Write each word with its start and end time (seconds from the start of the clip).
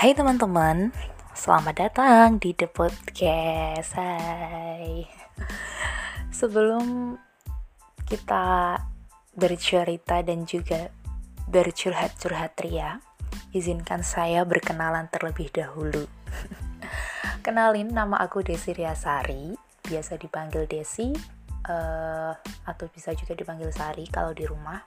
Hai 0.00 0.16
teman-teman, 0.16 0.96
selamat 1.36 1.74
datang 1.76 2.40
di 2.40 2.56
The 2.56 2.72
Podcast. 2.72 3.92
Hai. 4.00 5.04
Sebelum 6.32 7.12
kita 8.08 8.80
bercerita 9.36 10.24
dan 10.24 10.48
juga 10.48 10.88
bercurhat-curhat 11.52 12.56
ria 12.64 12.96
Izinkan 13.52 14.00
saya 14.00 14.48
berkenalan 14.48 15.04
terlebih 15.12 15.52
dahulu. 15.52 16.08
Kenalin, 17.44 17.92
nama 17.92 18.24
aku 18.24 18.40
Desi 18.40 18.72
Riasari 18.72 19.52
Biasa 19.84 20.16
dipanggil 20.16 20.64
Desi 20.64 21.12
uh, 21.68 22.32
Atau 22.64 22.88
bisa 22.88 23.12
juga 23.12 23.36
dipanggil 23.36 23.68
Sari 23.68 24.08
kalau 24.08 24.32
di 24.32 24.48
rumah. 24.48 24.80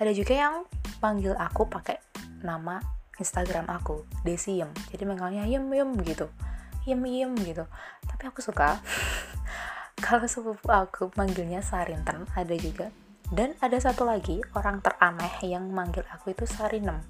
Ada 0.00 0.16
juga 0.16 0.32
yang 0.32 0.64
panggil 1.04 1.36
aku 1.36 1.68
pakai 1.68 2.00
nama 2.40 2.96
Instagram 3.18 3.66
aku 3.68 4.06
Desi 4.22 4.62
Yem. 4.62 4.70
Jadi 4.94 5.02
manggilnya 5.04 5.44
Yem 5.44 5.66
Yem 5.70 5.90
gitu. 6.06 6.30
Yem 6.86 7.02
Yem 7.04 7.34
gitu. 7.42 7.66
Tapi 8.06 8.22
aku 8.30 8.40
suka. 8.40 8.78
Kalau 10.04 10.24
sepupu 10.30 10.70
aku 10.70 11.10
manggilnya 11.18 11.58
Sarinten 11.60 12.24
ada 12.32 12.54
juga. 12.54 12.88
Dan 13.28 13.52
ada 13.60 13.76
satu 13.76 14.08
lagi 14.08 14.40
orang 14.56 14.80
teraneh 14.80 15.44
yang 15.44 15.68
manggil 15.68 16.00
aku 16.08 16.32
itu 16.32 16.48
Sarinem. 16.48 17.04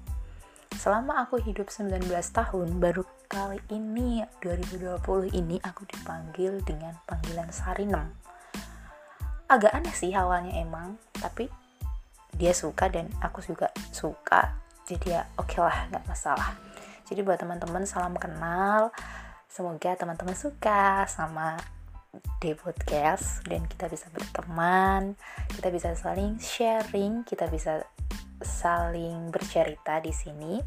Selama 0.75 1.23
aku 1.23 1.39
hidup 1.39 1.71
19 1.71 2.03
tahun 2.11 2.67
baru 2.83 3.07
kali 3.31 3.63
ini 3.71 4.19
2020 4.43 4.99
ini 5.31 5.63
aku 5.63 5.87
dipanggil 5.87 6.59
dengan 6.67 6.99
panggilan 7.07 7.47
Sarinem. 7.55 8.11
Agak 9.47 9.71
aneh 9.71 9.95
sih 9.95 10.11
awalnya 10.11 10.59
emang 10.59 10.99
tapi 11.15 11.47
dia 12.35 12.51
suka 12.51 12.91
dan 12.91 13.07
aku 13.23 13.39
juga 13.41 13.71
suka 13.95 14.59
jadi 14.89 15.21
ya 15.21 15.21
oke 15.37 15.53
okay 15.53 15.61
lah 15.61 15.85
nggak 15.93 16.05
masalah. 16.09 16.57
Jadi 17.05 17.21
buat 17.21 17.37
teman-teman 17.37 17.85
salam 17.85 18.17
kenal. 18.17 18.89
Semoga 19.45 19.93
teman-teman 19.93 20.33
suka 20.33 21.05
sama 21.05 21.57
di 22.41 22.57
podcast 22.57 23.45
dan 23.45 23.69
kita 23.69 23.85
bisa 23.85 24.09
berteman 24.09 25.13
kita 25.53 25.69
bisa 25.69 25.93
saling 25.93 26.41
sharing 26.41 27.21
kita 27.21 27.45
bisa 27.45 27.85
saling 28.41 29.29
bercerita 29.29 30.01
di 30.01 30.09
sini 30.09 30.57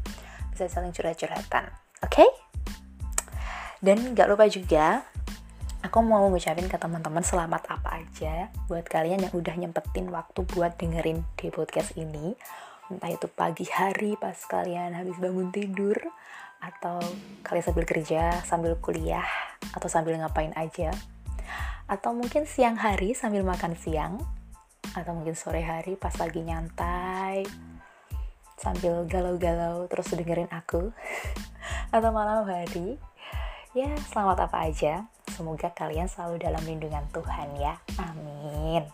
bisa 0.55 0.71
saling 0.71 0.95
curhat-curhatan 0.95 1.67
oke? 1.99 2.15
Okay? 2.15 2.29
dan 3.83 4.15
nggak 4.15 4.31
lupa 4.31 4.47
juga 4.47 5.03
aku 5.83 5.99
mau 5.99 6.23
ngucapin 6.31 6.71
ke 6.71 6.79
teman-teman 6.79 7.25
selamat 7.25 7.67
apa 7.75 7.99
aja 7.99 8.47
buat 8.71 8.87
kalian 8.87 9.27
yang 9.27 9.33
udah 9.35 9.55
nyempetin 9.59 10.07
waktu 10.15 10.47
buat 10.47 10.79
dengerin 10.79 11.27
di 11.35 11.51
podcast 11.51 11.99
ini 11.99 12.39
entah 12.91 13.11
itu 13.11 13.27
pagi 13.31 13.63
hari 13.69 14.19
pas 14.19 14.35
kalian 14.35 14.91
habis 14.97 15.15
bangun 15.19 15.53
tidur 15.53 15.95
atau 16.63 17.03
kalian 17.43 17.65
sambil 17.65 17.83
kerja, 17.83 18.39
sambil 18.47 18.79
kuliah, 18.79 19.27
atau 19.75 19.91
sambil 19.91 20.15
ngapain 20.15 20.55
aja. 20.55 20.95
Atau 21.91 22.15
mungkin 22.15 22.47
siang 22.47 22.79
hari 22.79 23.11
sambil 23.11 23.43
makan 23.43 23.75
siang 23.75 24.23
atau 24.95 25.11
mungkin 25.11 25.35
sore 25.35 25.63
hari 25.65 25.97
pas 25.97 26.13
lagi 26.21 26.45
nyantai 26.45 27.49
sambil 28.61 29.03
galau-galau 29.09 29.89
terus 29.89 30.13
dengerin 30.13 30.47
aku 30.53 30.93
atau 31.95 32.09
malam 32.15 32.47
hari. 32.47 32.95
Ya 33.73 33.91
selamat 34.13 34.47
apa 34.47 34.69
aja. 34.69 34.93
Semoga 35.33 35.73
kalian 35.73 36.05
selalu 36.07 36.45
dalam 36.45 36.61
lindungan 36.63 37.03
Tuhan 37.09 37.57
ya. 37.57 37.73
Amin. 37.99 38.85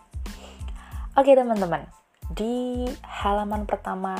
Oke 1.14 1.36
teman-teman 1.36 1.99
di 2.30 2.86
halaman 3.02 3.66
pertama 3.66 4.14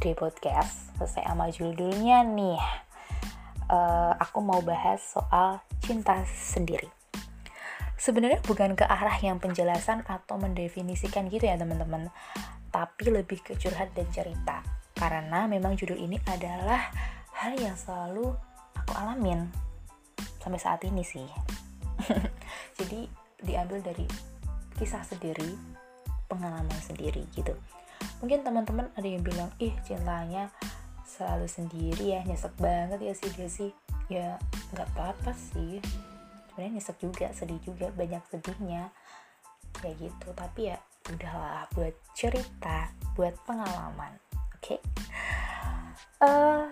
di 0.00 0.16
podcast 0.16 0.96
selesai 0.96 1.28
sama 1.28 1.52
judulnya 1.52 2.24
nih 2.24 2.56
uh, 3.68 4.16
aku 4.16 4.40
mau 4.40 4.64
bahas 4.64 5.04
soal 5.04 5.60
cinta 5.84 6.24
sendiri. 6.24 6.88
Sebenarnya 8.00 8.40
bukan 8.48 8.72
ke 8.72 8.88
arah 8.88 9.20
yang 9.20 9.40
penjelasan 9.44 10.08
atau 10.08 10.40
mendefinisikan 10.40 11.28
gitu 11.28 11.44
ya 11.44 11.60
teman-teman. 11.60 12.08
Tapi 12.72 13.12
lebih 13.12 13.44
ke 13.44 13.60
curhat 13.60 13.92
dan 13.92 14.08
cerita. 14.08 14.64
Karena 14.96 15.44
memang 15.44 15.76
judul 15.76 16.00
ini 16.00 16.16
adalah 16.24 16.88
hal 17.44 17.60
yang 17.60 17.76
selalu 17.76 18.32
aku 18.72 18.92
alamin 18.96 19.52
sampai 20.40 20.60
saat 20.60 20.80
ini 20.88 21.04
sih. 21.04 21.28
Jadi 22.80 23.04
diambil 23.44 23.84
dari 23.84 24.08
kisah 24.80 25.04
sendiri 25.04 25.73
pengalaman 26.34 26.80
sendiri 26.82 27.22
gitu. 27.38 27.54
Mungkin 28.18 28.42
teman-teman 28.42 28.90
ada 28.98 29.06
yang 29.06 29.22
bilang 29.22 29.50
ih 29.62 29.72
cintanya 29.86 30.50
selalu 31.06 31.46
sendiri 31.46 32.18
ya 32.18 32.20
nyesek 32.26 32.52
banget 32.58 32.98
ya 32.98 33.14
sih 33.14 33.30
dia 33.38 33.48
sih. 33.48 33.70
Ya 34.10 34.26
nggak 34.74 34.88
apa-apa 34.98 35.32
sih. 35.32 35.78
Sebenarnya 36.50 36.72
nyesek 36.82 36.98
juga 36.98 37.30
sedih 37.30 37.60
juga 37.62 37.94
banyak 37.94 38.22
sedihnya. 38.28 38.90
Kayak 39.78 40.10
gitu 40.10 40.28
tapi 40.34 40.74
ya 40.74 40.78
udahlah 41.14 41.68
buat 41.76 41.94
cerita 42.16 42.90
buat 43.14 43.36
pengalaman 43.44 44.16
oke? 44.56 44.58
Okay? 44.58 44.78
uh, 46.24 46.26
eh, 46.26 46.64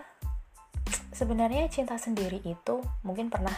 sebenarnya 1.13 1.69
cinta 1.69 1.95
sendiri 2.01 2.41
itu 2.41 2.75
mungkin 3.05 3.29
pernah 3.29 3.53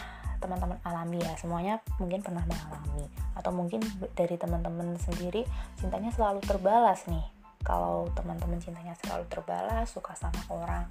teman-teman 0.46 0.78
alami 0.86 1.18
ya. 1.18 1.34
Semuanya 1.34 1.82
mungkin 1.98 2.22
pernah 2.22 2.46
mengalami. 2.46 3.10
Atau 3.34 3.50
mungkin 3.50 3.82
dari 4.14 4.38
teman-teman 4.38 4.94
sendiri 5.02 5.42
cintanya 5.82 6.14
selalu 6.14 6.38
terbalas 6.46 7.04
nih. 7.10 7.26
Kalau 7.66 8.06
teman-teman 8.14 8.62
cintanya 8.62 8.94
selalu 9.02 9.26
terbalas 9.26 9.90
suka 9.90 10.14
sama 10.14 10.38
orang 10.54 10.86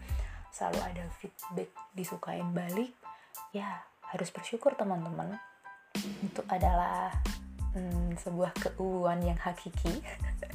selalu 0.52 0.80
ada 0.88 1.04
feedback 1.20 1.68
disukain 1.92 2.48
balik 2.56 2.96
ya 3.52 3.84
harus 4.12 4.32
bersyukur 4.32 4.76
teman-teman. 4.76 5.40
Itu 6.24 6.44
adalah 6.52 7.12
hmm, 7.76 8.20
sebuah 8.20 8.52
keuuan 8.56 9.20
yang 9.24 9.40
hakiki. 9.40 10.04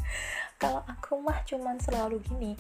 Kalau 0.61 0.85
aku 0.85 1.21
mah 1.21 1.41
cuman 1.49 1.81
selalu 1.81 2.21
gini 2.25 2.53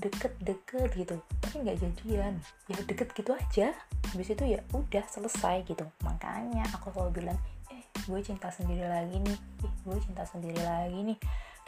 deket-deket 0.00 0.88
gitu. 0.96 1.16
Tapi 1.44 1.54
nggak 1.60 1.78
jadian. 1.78 2.40
Ya 2.66 2.80
deket 2.88 3.12
gitu 3.12 3.36
aja. 3.36 3.76
Habis 4.10 4.32
itu 4.32 4.44
ya 4.56 4.64
udah 4.72 5.04
selesai 5.06 5.62
gitu. 5.68 5.84
Makanya 6.02 6.64
aku 6.72 6.90
selalu 6.90 7.22
bilang 7.22 7.38
eh 7.68 7.84
gue 8.08 8.20
cinta 8.24 8.48
sendiri 8.48 8.88
lagi 8.88 9.20
nih. 9.20 9.38
Eh 9.62 9.72
gue 9.84 9.96
cinta 10.00 10.24
sendiri 10.24 10.58
lagi 10.64 11.14
nih. 11.14 11.18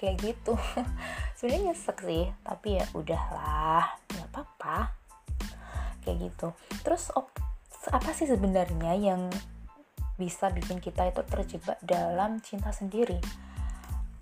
Kayak 0.00 0.16
gitu. 0.24 0.56
Sebenarnya 1.36 1.70
nyesek 1.70 1.98
sih 2.02 2.24
tapi 2.40 2.80
ya 2.80 2.84
udahlah. 2.96 3.86
Nggak 4.08 4.28
apa-apa. 4.32 4.76
Kayak 6.02 6.32
gitu. 6.32 6.48
Terus 6.82 7.12
op, 7.14 7.30
apa 7.92 8.10
sih 8.16 8.26
sebenarnya 8.26 8.96
yang 8.96 9.28
bisa 10.16 10.50
bikin 10.50 10.80
kita 10.80 11.08
itu 11.08 11.22
terjebak 11.28 11.78
dalam 11.84 12.40
cinta 12.42 12.72
sendiri? 12.74 13.20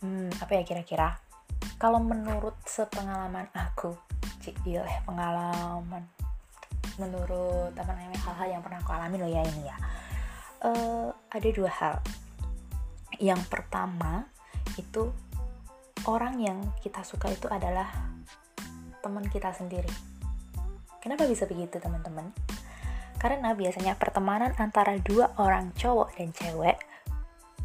Hmm, 0.00 0.32
apa 0.40 0.56
ya 0.56 0.62
kira-kira 0.64 1.29
kalau 1.80 1.96
menurut 1.96 2.52
sepengalaman 2.68 3.48
aku 3.56 3.96
cil 4.44 4.84
pengalaman 5.08 6.04
menurut 7.00 7.72
namanya 7.72 8.20
hal-hal 8.20 8.60
yang 8.60 8.60
pernah 8.60 8.84
aku 8.84 8.92
alami 8.92 9.16
loh 9.16 9.30
ya 9.32 9.40
ini 9.40 9.62
ya. 9.64 9.76
Uh, 10.60 11.08
ada 11.32 11.48
dua 11.48 11.72
hal. 11.72 11.96
Yang 13.16 13.48
pertama 13.48 14.28
itu 14.76 15.08
orang 16.04 16.36
yang 16.36 16.60
kita 16.84 17.00
suka 17.00 17.32
itu 17.32 17.48
adalah 17.48 17.88
teman 19.00 19.24
kita 19.32 19.48
sendiri. 19.56 19.88
Kenapa 21.00 21.24
bisa 21.24 21.48
begitu 21.48 21.80
teman-teman? 21.80 22.28
Karena 23.16 23.56
biasanya 23.56 23.96
pertemanan 23.96 24.52
antara 24.60 25.00
dua 25.00 25.32
orang 25.40 25.72
cowok 25.72 26.12
dan 26.20 26.28
cewek 26.36 26.76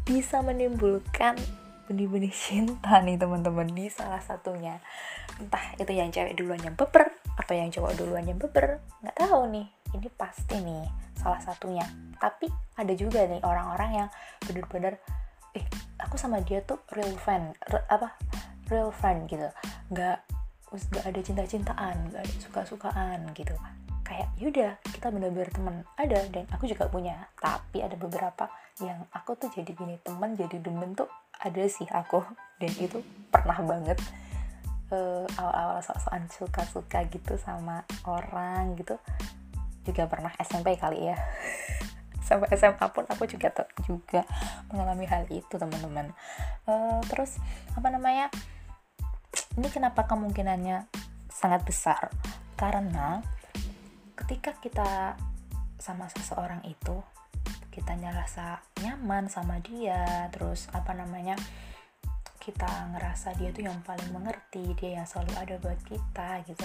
bisa 0.08 0.40
menimbulkan 0.40 1.36
benih-benih 1.86 2.34
cinta 2.34 2.98
nih 2.98 3.14
teman-teman 3.14 3.70
di 3.70 3.86
salah 3.86 4.18
satunya. 4.18 4.82
Entah 5.38 5.78
itu 5.78 5.92
yang 5.94 6.10
cewek 6.10 6.34
duluan 6.34 6.58
yang 6.60 6.74
beber 6.74 7.14
atau 7.38 7.54
yang 7.54 7.70
cowok 7.70 7.94
duluan 7.94 8.26
yang 8.26 8.38
beber 8.38 8.82
nggak 9.00 9.16
tahu 9.16 9.46
nih. 9.54 9.66
Ini 9.94 10.08
pasti 10.18 10.58
nih 10.58 10.84
salah 11.14 11.38
satunya. 11.38 11.86
Tapi 12.18 12.50
ada 12.74 12.92
juga 12.98 13.22
nih 13.24 13.40
orang-orang 13.46 14.04
yang 14.04 14.08
bener-bener 14.42 14.98
eh 15.54 15.64
aku 16.02 16.18
sama 16.18 16.42
dia 16.42 16.60
tuh 16.66 16.82
real 16.92 17.14
friend 17.16 17.54
re, 17.70 17.80
apa 17.86 18.18
real 18.68 18.90
friend 18.90 19.30
gitu. 19.30 19.46
Nggak 19.94 20.26
nggak 20.66 21.04
ada 21.06 21.20
cinta-cintaan 21.22 21.94
nggak 22.10 22.22
ada 22.26 22.34
suka-sukaan 22.42 23.18
gitu. 23.38 23.54
Kayak 24.02 24.28
yaudah 24.38 24.74
kita 24.90 25.10
bener-bener 25.10 25.50
temen 25.54 25.86
ada 25.94 26.18
dan 26.34 26.44
aku 26.50 26.66
juga 26.66 26.90
punya. 26.90 27.30
Tapi 27.38 27.82
ada 27.82 27.94
beberapa 27.94 28.50
yang 28.82 29.08
aku 29.14 29.38
tuh 29.40 29.48
jadi 29.48 29.72
gini 29.72 29.96
temen 30.04 30.36
jadi 30.36 30.60
demen 30.60 30.92
tuh 30.92 31.08
ada 31.40 31.64
sih 31.68 31.86
aku 31.90 32.24
dan 32.56 32.72
itu 32.80 33.04
pernah 33.28 33.58
banget 33.60 34.00
uh, 34.90 35.26
awal-awal 35.36 35.82
sok-sokan 35.82 36.24
suka-suka 36.30 37.04
gitu 37.10 37.34
sama 37.40 37.82
orang 38.06 38.78
gitu 38.78 38.96
juga 39.86 40.10
pernah 40.10 40.34
SMP 40.42 40.74
kali 40.74 41.14
ya. 41.14 41.16
Sampai 42.26 42.50
SMA 42.58 42.90
pun 42.90 43.06
aku 43.06 43.30
juga 43.30 43.54
tuh 43.54 43.70
juga 43.86 44.26
mengalami 44.74 45.06
hal 45.06 45.30
itu 45.30 45.54
teman-teman. 45.54 46.10
Uh, 46.66 46.98
terus 47.06 47.38
apa 47.78 47.86
namanya 47.86 48.26
ini 49.54 49.70
kenapa 49.70 50.10
kemungkinannya 50.10 50.90
sangat 51.30 51.62
besar? 51.62 52.10
Karena 52.58 53.22
ketika 54.18 54.58
kita 54.58 55.14
sama 55.78 56.10
seseorang 56.10 56.66
itu 56.66 56.98
kita 57.76 57.92
ngerasa 57.92 58.64
nyaman 58.80 59.28
sama 59.28 59.60
dia 59.60 60.32
terus 60.32 60.72
apa 60.72 60.96
namanya 60.96 61.36
kita 62.40 62.88
ngerasa 62.96 63.36
dia 63.36 63.52
tuh 63.52 63.68
yang 63.68 63.76
paling 63.84 64.08
mengerti 64.16 64.72
dia 64.80 65.02
yang 65.02 65.06
selalu 65.06 65.36
ada 65.36 65.54
buat 65.60 65.76
kita 65.84 66.40
gitu. 66.48 66.64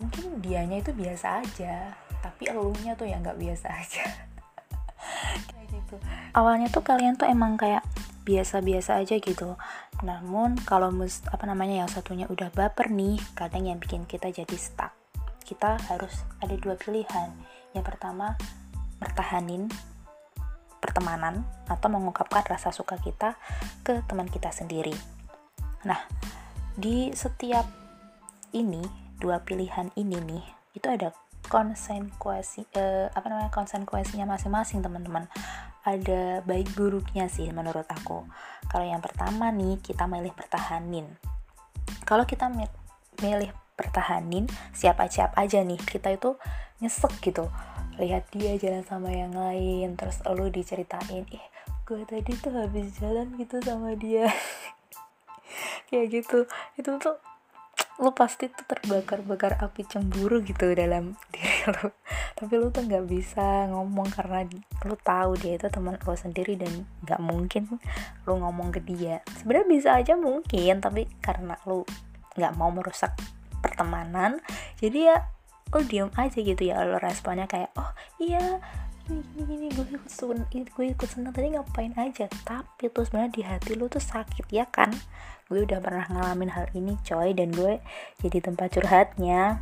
Mungkin 0.00 0.40
dianya 0.40 0.80
itu 0.80 0.96
biasa 0.96 1.44
aja 1.44 1.92
tapi 2.24 2.48
elunya 2.48 2.96
tuh 2.96 3.04
yang 3.04 3.20
nggak 3.20 3.36
biasa 3.36 3.66
aja. 3.84 4.04
Kayak 5.52 5.66
gitu. 5.68 5.94
Awalnya 6.32 6.72
tuh 6.72 6.80
kalian 6.80 7.20
tuh 7.20 7.28
emang 7.28 7.60
kayak 7.60 7.84
biasa-biasa 8.24 9.02
aja 9.02 9.18
gitu. 9.18 9.58
Namun 10.06 10.54
kalau 10.62 10.94
mus 10.94 11.20
apa 11.28 11.44
namanya 11.50 11.84
yang 11.84 11.90
satunya 11.90 12.30
udah 12.30 12.48
baper 12.54 12.88
nih 12.88 13.18
kadang 13.34 13.66
yang 13.66 13.82
bikin 13.82 14.06
kita 14.06 14.30
jadi 14.30 14.56
stuck. 14.56 14.94
Kita 15.42 15.76
harus 15.90 16.24
ada 16.38 16.54
dua 16.54 16.78
pilihan. 16.78 17.34
Yang 17.74 17.84
pertama 17.90 18.38
bertahanin 19.02 19.66
pertemanan 20.80 21.44
atau 21.68 21.92
mengungkapkan 21.92 22.42
rasa 22.48 22.72
suka 22.72 22.96
kita 22.98 23.36
ke 23.84 24.00
teman 24.08 24.26
kita 24.26 24.48
sendiri. 24.50 24.96
Nah, 25.84 26.00
di 26.74 27.12
setiap 27.12 27.68
ini 28.56 28.82
dua 29.20 29.44
pilihan 29.44 29.92
ini 29.94 30.16
nih 30.18 30.44
itu 30.74 30.88
ada 30.88 31.12
konsekuensi 31.46 32.66
eh, 32.76 33.12
apa 33.12 33.26
namanya 33.28 33.52
konsekuensinya 33.52 34.26
masing-masing 34.26 34.80
teman-teman. 34.80 35.28
Ada 35.80 36.44
baik 36.44 36.76
buruknya 36.76 37.28
sih 37.32 37.48
menurut 37.52 37.88
aku. 37.88 38.28
Kalau 38.68 38.84
yang 38.84 39.00
pertama 39.00 39.48
nih 39.48 39.80
kita 39.80 40.04
milih 40.04 40.32
pertahanin. 40.36 41.08
Kalau 42.04 42.28
kita 42.28 42.52
milih 43.20 43.50
pertahanin 43.80 44.44
siapa 44.76 45.08
siap 45.08 45.32
aja 45.40 45.64
nih 45.64 45.80
kita 45.80 46.12
itu 46.12 46.36
nyesek 46.84 47.16
gitu 47.24 47.48
lihat 47.98 48.28
dia 48.30 48.54
jalan 48.60 48.84
sama 48.86 49.10
yang 49.10 49.34
lain 49.34 49.98
terus 49.98 50.22
lo 50.28 50.46
diceritain 50.46 51.26
ih 51.26 51.46
gue 51.90 52.06
tadi 52.06 52.38
tuh 52.38 52.54
habis 52.54 53.02
jalan 53.02 53.34
gitu 53.34 53.58
sama 53.66 53.98
dia. 53.98 54.30
Kayak 55.90 56.06
gitu. 56.22 56.46
Itu 56.78 57.02
tuh 57.02 57.18
lo 57.98 58.14
pasti 58.14 58.46
tuh 58.46 58.62
terbakar-bakar 58.62 59.58
api 59.58 59.82
cemburu 59.90 60.38
gitu 60.40 60.70
dalam 60.72 61.18
diri 61.34 61.68
lo 61.68 61.92
tapi 62.32 62.56
lo 62.56 62.72
tuh 62.72 62.88
nggak 62.88 63.04
bisa 63.04 63.68
ngomong 63.68 64.08
karena 64.08 64.48
lo 64.88 64.96
tahu 64.96 65.36
dia 65.36 65.60
itu 65.60 65.68
teman 65.68 66.00
lo 66.00 66.16
sendiri 66.16 66.56
dan 66.56 66.88
nggak 67.04 67.20
mungkin 67.20 67.66
lo 68.24 68.32
ngomong 68.38 68.70
ke 68.70 68.80
dia. 68.86 69.20
Sebenarnya 69.34 69.66
bisa 69.66 69.88
aja 69.98 70.14
mungkin 70.14 70.78
tapi 70.78 71.10
karena 71.18 71.58
lo 71.66 71.82
nggak 72.38 72.54
mau 72.54 72.70
merusak 72.70 73.18
pertemanan 73.60 74.40
jadi 74.80 74.98
ya 75.12 75.16
lo 75.70 75.78
diem 75.86 76.10
aja 76.18 76.38
gitu 76.38 76.62
ya 76.66 76.82
lo 76.82 76.98
responnya 76.98 77.46
kayak 77.46 77.70
oh 77.78 77.90
iya 78.18 78.58
gini 79.10 79.42
gini 79.42 79.66
gue 79.74 79.86
ikut 79.90 80.06
seneng 80.06 80.46
gue 80.46 80.86
ikut 80.94 81.08
seneng 81.10 81.34
tadi 81.34 81.50
ngapain 81.50 81.90
aja? 81.98 82.30
Tapi 82.30 82.94
tuh 82.94 83.02
sebenarnya 83.02 83.32
di 83.34 83.42
hati 83.42 83.74
lo 83.74 83.90
tuh 83.90 84.02
sakit 84.02 84.46
ya 84.54 84.70
kan? 84.70 84.94
Gue 85.50 85.66
udah 85.66 85.82
pernah 85.82 86.06
ngalamin 86.06 86.54
hal 86.54 86.70
ini 86.78 86.94
coy 87.02 87.34
dan 87.34 87.50
gue 87.50 87.82
jadi 88.22 88.38
tempat 88.38 88.70
curhatnya. 88.70 89.58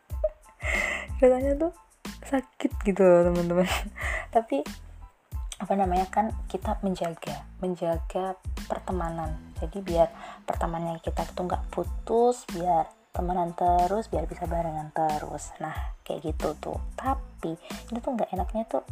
Rasanya 1.20 1.52
tuh 1.60 1.72
sakit 2.24 2.72
gitu 2.88 3.04
teman-teman. 3.04 3.68
Tapi 4.34 4.64
apa 5.60 5.76
namanya 5.76 6.08
kan 6.08 6.32
kita 6.48 6.80
menjaga 6.80 7.44
menjaga 7.60 8.40
pertemanan. 8.64 9.36
Jadi 9.60 9.84
biar 9.84 10.08
pertemanan 10.48 10.96
kita 11.04 11.28
tuh 11.36 11.44
nggak 11.44 11.68
putus 11.68 12.48
biar 12.48 12.99
temenan 13.10 13.52
terus 13.58 14.06
biar 14.06 14.26
bisa 14.30 14.46
barengan 14.46 14.94
terus. 14.94 15.50
Nah 15.58 15.74
kayak 16.06 16.32
gitu 16.32 16.54
tuh. 16.58 16.78
Tapi 16.94 17.58
itu 17.90 17.98
tuh 17.98 18.12
nggak 18.14 18.30
enaknya 18.30 18.64
tuh 18.70 18.84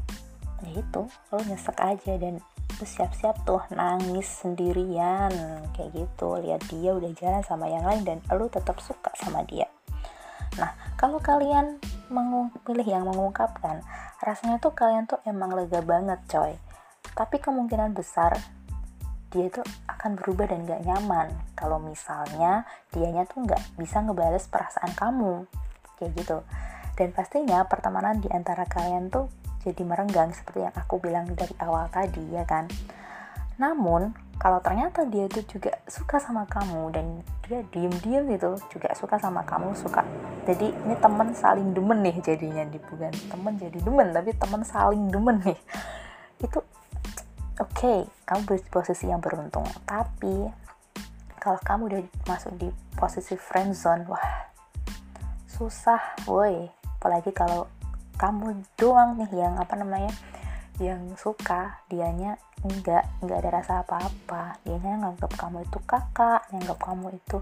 ya 0.66 0.74
itu 0.74 1.02
lo 1.06 1.38
nyesek 1.46 1.78
aja 1.78 2.18
dan 2.18 2.42
terus 2.66 2.90
siap-siap 2.94 3.46
tuh 3.46 3.62
nangis 3.72 4.26
sendirian. 4.26 5.30
Kayak 5.74 5.90
gitu 5.94 6.28
lihat 6.42 6.62
dia 6.70 6.90
udah 6.94 7.10
jalan 7.14 7.42
sama 7.46 7.70
yang 7.70 7.86
lain 7.86 8.02
dan 8.02 8.18
lo 8.34 8.50
tetap 8.50 8.82
suka 8.82 9.14
sama 9.14 9.46
dia. 9.46 9.70
Nah 10.58 10.74
kalau 10.98 11.22
kalian 11.22 11.78
pilih 12.66 12.86
yang 12.88 13.04
mengungkapkan 13.06 13.84
rasanya 14.18 14.58
tuh 14.58 14.74
kalian 14.74 15.06
tuh 15.06 15.22
emang 15.22 15.54
lega 15.54 15.78
banget 15.84 16.18
coy. 16.26 16.58
Tapi 17.14 17.38
kemungkinan 17.38 17.94
besar 17.94 18.57
dia 19.28 19.52
itu 19.52 19.60
akan 19.88 20.16
berubah 20.16 20.48
dan 20.48 20.64
gak 20.64 20.84
nyaman. 20.88 21.28
Kalau 21.52 21.76
misalnya 21.76 22.64
dianya 22.92 23.28
tuh 23.28 23.44
gak 23.44 23.60
bisa 23.76 24.00
ngebales 24.00 24.48
perasaan 24.48 24.92
kamu. 24.96 25.44
Kayak 26.00 26.12
gitu. 26.16 26.38
Dan 26.96 27.14
pastinya 27.14 27.62
pertemanan 27.68 28.18
di 28.18 28.26
antara 28.32 28.66
kalian 28.66 29.12
tuh 29.12 29.30
jadi 29.62 29.82
merenggang 29.84 30.32
seperti 30.32 30.64
yang 30.64 30.74
aku 30.74 30.98
bilang 30.98 31.28
dari 31.36 31.54
awal 31.60 31.86
tadi 31.92 32.24
ya 32.32 32.42
kan? 32.48 32.66
Namun 33.58 34.14
kalau 34.38 34.62
ternyata 34.62 35.02
dia 35.02 35.26
tuh 35.26 35.42
juga 35.50 35.74
suka 35.90 36.22
sama 36.22 36.46
kamu 36.46 36.94
dan 36.94 37.06
dia 37.42 37.60
diem-diem 37.74 38.30
gitu 38.38 38.54
juga 38.70 38.94
suka 38.94 39.18
sama 39.18 39.42
kamu 39.42 39.74
suka. 39.74 40.06
Jadi 40.46 40.70
ini 40.70 40.94
temen 40.96 41.34
saling 41.34 41.74
demen 41.74 41.98
nih 42.06 42.16
jadinya 42.22 42.62
di 42.70 42.78
bukan 42.78 43.10
temen 43.28 43.58
jadi 43.58 43.78
demen 43.82 44.08
tapi 44.14 44.30
temen 44.38 44.62
saling 44.62 45.10
demen 45.10 45.42
nih. 45.42 45.58
Itu 46.38 46.62
oke 47.58 47.74
okay, 47.74 47.98
kamu 48.22 48.54
di 48.54 48.70
posisi 48.70 49.10
yang 49.10 49.18
beruntung. 49.18 49.66
Tapi 49.82 50.46
kalau 51.42 51.58
kamu 51.62 51.82
udah 51.90 52.00
masuk 52.30 52.54
di 52.58 52.68
posisi 52.94 53.34
friend 53.34 53.74
zone 53.74 54.06
wah 54.06 54.46
susah 55.50 55.98
woi. 56.30 56.70
Apalagi 56.98 57.34
kalau 57.34 57.66
kamu 58.18 58.62
doang 58.78 59.18
nih 59.18 59.46
yang 59.46 59.58
apa 59.58 59.74
namanya 59.74 60.10
yang 60.78 61.02
suka 61.18 61.82
dianya 61.90 62.38
enggak 62.62 63.06
enggak 63.22 63.38
ada 63.42 63.50
rasa 63.62 63.72
apa-apa. 63.82 64.62
Dianya 64.62 65.02
nganggap 65.02 65.34
kamu 65.34 65.66
itu 65.66 65.78
kakak 65.82 66.46
nganggap 66.54 66.78
kamu 66.78 67.06
itu 67.18 67.38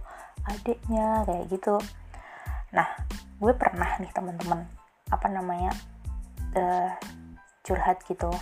adiknya 0.49 1.25
kayak 1.29 1.45
gitu. 1.53 1.77
Nah 2.73 2.89
gue 3.37 3.53
pernah 3.53 4.01
nih 4.01 4.13
teman-teman 4.17 4.65
apa 5.13 5.29
namanya 5.29 5.77
uh, 6.57 6.91
curhat 7.61 8.01
gitu 8.09 8.33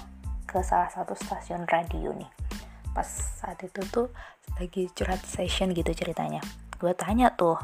ke 0.54 0.62
salah 0.62 0.86
satu 0.86 1.18
stasiun 1.18 1.66
radio 1.66 2.14
nih. 2.14 2.30
Pas 2.94 3.10
saat 3.42 3.58
itu 3.66 3.82
tuh 3.90 4.06
lagi 4.54 4.86
curhat 4.94 5.18
session 5.26 5.75
gitu 5.75 5.90
ceritanya. 5.90 6.38
Gue 6.78 6.94
tanya 6.94 7.34
tuh 7.34 7.58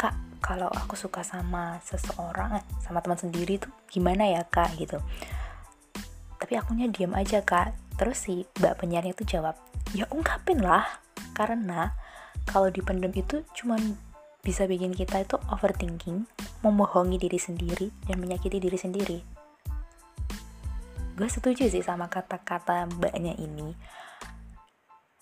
kak 0.00 0.16
kalau 0.40 0.72
aku 0.72 0.96
suka 0.96 1.20
sama 1.20 1.76
seseorang 1.84 2.56
eh, 2.56 2.64
sama 2.80 3.04
teman 3.04 3.20
sendiri 3.20 3.60
tuh 3.60 3.68
gimana 3.92 4.24
ya 4.24 4.40
kak? 4.48 4.72
Gitu. 4.80 4.96
Tapi 6.40 6.52
akunya 6.56 6.88
diam 6.88 7.12
aja 7.12 7.44
kak. 7.44 7.76
Terus 8.00 8.24
si 8.24 8.48
mbak 8.56 8.80
penyiarnya 8.80 9.12
tuh 9.12 9.28
jawab 9.28 9.60
ya 9.92 10.08
ungkapin 10.08 10.64
lah 10.64 10.88
karena 11.36 11.92
kalau 12.48 12.72
dipendam 12.72 13.12
itu 13.12 13.44
cuman 13.52 14.00
bisa 14.40 14.64
bikin 14.64 14.96
kita 14.96 15.28
itu 15.28 15.36
overthinking 15.52 16.24
membohongi 16.64 17.20
diri 17.20 17.36
sendiri 17.36 17.92
dan 18.08 18.16
menyakiti 18.20 18.60
diri 18.60 18.76
sendiri 18.80 19.33
gue 21.14 21.28
setuju 21.30 21.70
sih 21.70 21.82
sama 21.82 22.10
kata-kata 22.10 22.90
mbaknya 22.90 23.38
ini. 23.38 23.74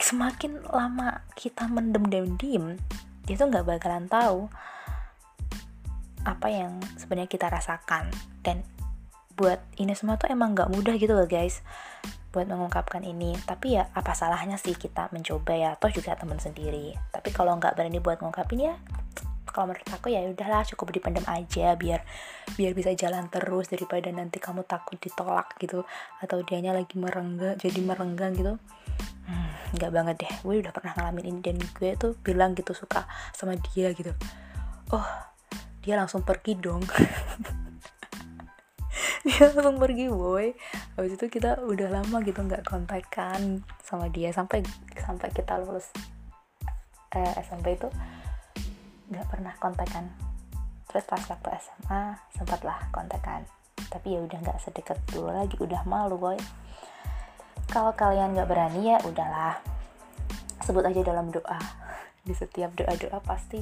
Semakin 0.00 0.64
lama 0.66 1.22
kita 1.37 1.68
mendem 1.68 2.04
dan 2.08 2.26
diem 2.40 2.66
dia 3.22 3.38
tuh 3.38 3.46
nggak 3.46 3.62
bakalan 3.62 4.11
tahu 4.11 4.50
apa 6.26 6.49
yang 6.50 6.82
sebenarnya 6.99 7.30
kita 7.30 7.46
rasakan. 7.52 8.11
Dan 8.42 8.66
buat 9.37 9.62
ini 9.78 9.94
semua 9.94 10.18
tuh 10.18 10.32
emang 10.32 10.56
nggak 10.56 10.72
mudah 10.72 10.94
gitu 10.99 11.14
loh 11.14 11.28
guys 11.28 11.62
buat 12.32 12.49
mengungkapkan 12.49 13.04
ini. 13.04 13.37
Tapi 13.44 13.78
ya 13.78 13.87
apa 13.92 14.16
salahnya 14.16 14.56
sih 14.56 14.75
kita 14.75 15.12
mencoba 15.12 15.52
ya? 15.54 15.68
Atau 15.78 15.92
juga 15.92 16.16
teman 16.16 16.40
sendiri. 16.40 16.96
Tapi 17.12 17.30
kalau 17.30 17.54
nggak 17.61 17.76
berani 17.78 18.00
buat 18.00 18.18
ngungkapin 18.18 18.72
ya 18.72 18.75
kalau 19.52 19.71
menurut 19.71 19.85
aku 19.92 20.09
ya 20.09 20.25
udahlah 20.25 20.64
cukup 20.64 20.97
dipendam 20.97 21.23
aja 21.28 21.76
biar 21.76 22.00
biar 22.56 22.73
bisa 22.73 22.97
jalan 22.97 23.28
terus 23.28 23.68
daripada 23.68 24.09
nanti 24.09 24.40
kamu 24.40 24.64
takut 24.64 24.97
ditolak 24.97 25.54
gitu 25.61 25.85
atau 26.25 26.40
dianya 26.42 26.73
lagi 26.73 26.97
merenggang 26.97 27.61
jadi 27.61 27.80
merenggang 27.85 28.32
gitu. 28.32 28.56
Hmm, 29.28 29.52
nggak 29.76 29.90
hmm, 29.92 29.99
banget 30.00 30.16
deh. 30.25 30.32
Gue 30.42 30.54
udah 30.64 30.73
pernah 30.75 30.92
ngalamin 30.97 31.37
ini 31.37 31.40
dan 31.44 31.56
gue 31.61 31.90
tuh 31.94 32.12
bilang 32.25 32.56
gitu 32.56 32.73
suka 32.73 33.04
sama 33.37 33.54
dia 33.71 33.92
gitu. 33.92 34.11
Oh 34.90 35.06
dia 35.85 36.00
langsung 36.00 36.25
pergi 36.25 36.56
dong. 36.56 36.82
Dia 39.23 39.54
langsung 39.54 39.78
pergi 39.78 40.11
boy. 40.11 40.50
Habis 40.99 41.14
itu 41.14 41.30
kita 41.30 41.62
udah 41.62 41.94
lama 41.94 42.26
gitu 42.26 42.42
nggak 42.42 42.66
kontakkan 42.66 43.62
sama 43.78 44.11
dia. 44.11 44.35
Sampai 44.35 44.66
sampai 44.99 45.30
kita 45.30 45.62
lulus 45.62 45.94
eh, 47.14 47.32
SMP 47.38 47.78
itu 47.78 47.87
nggak 49.12 49.28
pernah 49.28 49.52
kontekan. 49.61 50.09
Terus 50.88 51.04
pas 51.04 51.21
waktu 51.28 51.49
SMA 51.61 52.02
sempatlah 52.33 52.88
kontekan. 52.88 53.45
Tapi 53.92 54.16
ya 54.16 54.21
udah 54.25 54.38
nggak 54.40 54.59
sedekat 54.64 54.99
dulu 55.12 55.28
lagi 55.28 55.57
udah 55.61 55.85
malu 55.85 56.16
boy. 56.16 56.40
Kalau 57.69 57.92
kalian 57.92 58.33
nggak 58.33 58.49
berani 58.49 58.97
ya 58.97 58.99
udahlah. 59.04 59.61
Sebut 60.64 60.83
aja 60.83 61.04
dalam 61.04 61.28
doa. 61.28 61.61
Di 62.26 62.33
setiap 62.33 62.73
doa-doa 62.73 63.21
pasti 63.21 63.61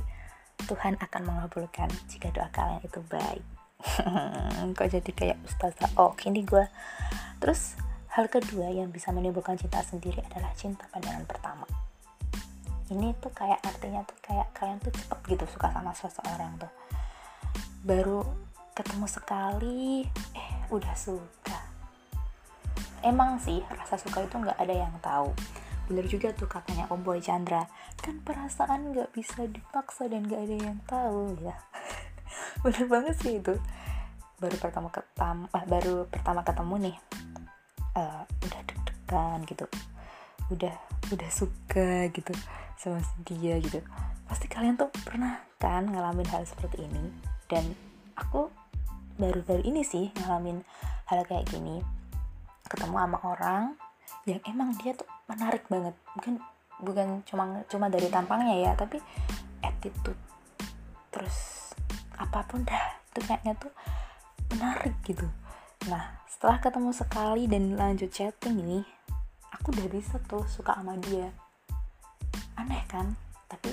Tuhan 0.71 1.01
akan 1.03 1.23
mengabulkan 1.27 1.91
jika 2.07 2.31
doa 2.31 2.47
kalian 2.55 2.87
itu 2.87 3.03
baik. 3.11 3.43
Kok 4.77 4.89
jadi 4.89 5.11
kayak 5.11 5.39
ustazah 5.45 5.91
oh 5.97 6.13
ini 6.29 6.45
gue 6.45 6.69
terus 7.41 7.81
hal 8.13 8.29
kedua 8.29 8.69
yang 8.69 8.93
bisa 8.93 9.09
menimbulkan 9.15 9.57
cinta 9.57 9.81
sendiri 9.81 10.21
adalah 10.29 10.53
cinta 10.53 10.85
pandangan 10.93 11.25
pertama 11.25 11.65
ini 12.91 13.15
tuh 13.23 13.31
kayak 13.31 13.63
artinya 13.63 14.03
tuh 14.03 14.19
kayak 14.19 14.51
kalian 14.51 14.83
tuh 14.83 14.91
cepet 14.91 15.19
gitu 15.31 15.45
suka 15.47 15.71
sama 15.71 15.95
seseorang 15.95 16.59
tuh. 16.59 16.73
Baru 17.87 18.27
ketemu 18.75 19.07
sekali 19.07 20.03
eh 20.35 20.51
udah 20.75 20.95
suka. 20.99 21.59
Emang 23.01 23.39
sih 23.39 23.63
rasa 23.71 23.97
suka 23.97 24.27
itu 24.27 24.35
nggak 24.35 24.59
ada 24.59 24.75
yang 24.75 24.95
tahu. 24.99 25.31
Bener 25.87 26.07
juga 26.11 26.35
tuh 26.35 26.51
katanya 26.51 26.91
Om 26.91 27.01
Boy 27.07 27.23
Chandra. 27.23 27.71
Kan 28.03 28.27
perasaan 28.27 28.91
nggak 28.91 29.15
bisa 29.15 29.47
dipaksa 29.47 30.11
dan 30.11 30.27
nggak 30.27 30.43
ada 30.51 30.57
yang 30.59 30.79
tahu 30.91 31.39
ya. 31.47 31.55
Bener 32.67 32.85
banget 32.91 33.15
sih 33.23 33.39
itu. 33.39 33.55
Baru 34.43 34.57
pertama 34.59 34.91
ketemu 34.91 35.47
eh, 35.55 35.65
baru 35.71 35.97
pertama 36.11 36.43
ketemu 36.43 36.75
nih 36.91 36.97
uh, 37.95 38.23
udah 38.27 38.61
deg-degan 38.67 39.39
gitu. 39.47 39.67
Udah 40.51 40.75
udah 41.15 41.31
suka 41.31 42.11
gitu 42.11 42.35
sama 42.81 43.05
dia 43.29 43.61
gitu. 43.61 43.85
Pasti 44.25 44.49
kalian 44.49 44.81
tuh 44.81 44.89
pernah 45.05 45.37
kan 45.61 45.85
ngalamin 45.85 46.25
hal 46.33 46.49
seperti 46.49 46.81
ini? 46.81 47.13
Dan 47.45 47.77
aku 48.17 48.49
baru-baru 49.21 49.61
ini 49.69 49.85
sih 49.85 50.09
ngalamin 50.17 50.65
hal 51.13 51.21
kayak 51.29 51.45
gini. 51.53 51.85
Ketemu 52.65 52.97
sama 52.97 53.19
orang 53.21 53.63
yang 54.25 54.41
emang 54.49 54.73
dia 54.81 54.97
tuh 54.97 55.05
menarik 55.29 55.69
banget. 55.69 55.93
Mungkin 56.17 56.41
bukan 56.81 57.21
cuma 57.29 57.61
cuma 57.69 57.93
dari 57.93 58.09
tampangnya 58.09 58.57
ya 58.57 58.73
tapi 58.73 58.97
attitude 59.61 60.17
terus 61.13 61.69
apa 62.17 62.41
pun 62.49 62.65
dah 62.65 62.97
itu 63.13 63.21
kayaknya 63.29 63.53
tuh 63.61 63.73
menarik 64.57 64.97
gitu. 65.05 65.29
Nah 65.93 66.25
setelah 66.25 66.57
ketemu 66.57 66.91
sekali 66.97 67.45
dan 67.45 67.77
lanjut 67.77 68.09
chatting 68.09 68.57
ini 68.65 68.81
aku 69.53 69.77
udah 69.77 69.89
bisa 69.93 70.17
tuh 70.25 70.49
suka 70.49 70.73
sama 70.81 70.97
dia 70.97 71.29
aneh 72.61 72.83
kan? 72.87 73.17
Tapi 73.49 73.73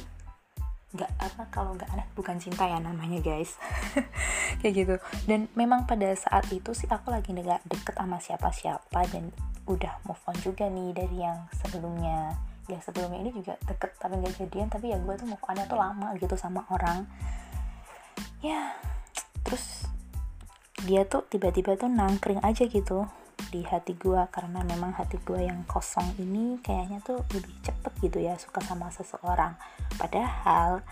nggak 0.95 1.11
apa 1.19 1.43
kalau 1.51 1.75
nggak 1.75 1.91
aneh 1.93 2.07
bukan 2.15 2.39
cinta 2.39 2.63
ya 2.65 2.79
namanya 2.79 3.19
guys. 3.19 3.59
Kayak 4.63 4.73
gitu. 4.73 4.95
Dan 5.27 5.51
memang 5.53 5.83
pada 5.83 6.07
saat 6.15 6.47
itu 6.49 6.71
sih 6.71 6.87
aku 6.87 7.11
lagi 7.11 7.35
nggak 7.35 7.67
deket 7.67 7.95
sama 7.95 8.17
siapa-siapa 8.17 8.99
dan 9.11 9.29
udah 9.67 9.99
move 10.07 10.23
on 10.23 10.37
juga 10.39 10.71
nih 10.71 10.95
dari 10.95 11.17
yang 11.21 11.45
sebelumnya. 11.59 12.33
Yang 12.67 12.91
sebelumnya 12.91 13.19
ini 13.23 13.31
juga 13.35 13.53
deket 13.67 13.95
tapi 13.99 14.19
nggak 14.19 14.33
jadian 14.39 14.67
tapi 14.71 14.91
ya 14.91 14.97
gue 14.99 15.13
tuh 15.19 15.27
move 15.27 15.43
onnya 15.43 15.67
tuh 15.67 15.79
lama 15.79 16.15
gitu 16.15 16.35
sama 16.39 16.63
orang. 16.71 17.03
Ya 18.39 18.73
terus 19.43 19.87
dia 20.83 21.07
tuh 21.07 21.25
tiba-tiba 21.25 21.73
tuh 21.79 21.89
nangkring 21.89 22.43
aja 22.45 22.67
gitu 22.67 23.07
di 23.47 23.63
hati 23.63 23.95
gue 23.95 24.19
karena 24.29 24.63
memang 24.63 24.91
hati 24.95 25.15
gue 25.23 25.47
yang 25.47 25.63
kosong 25.63 26.15
ini 26.19 26.59
kayaknya 26.59 26.99
tuh 27.03 27.23
lebih 27.31 27.53
cepet 27.63 27.93
gitu 28.03 28.17
ya 28.19 28.35
suka 28.35 28.59
sama 28.63 28.91
seseorang. 28.91 29.55
Padahal 29.95 30.83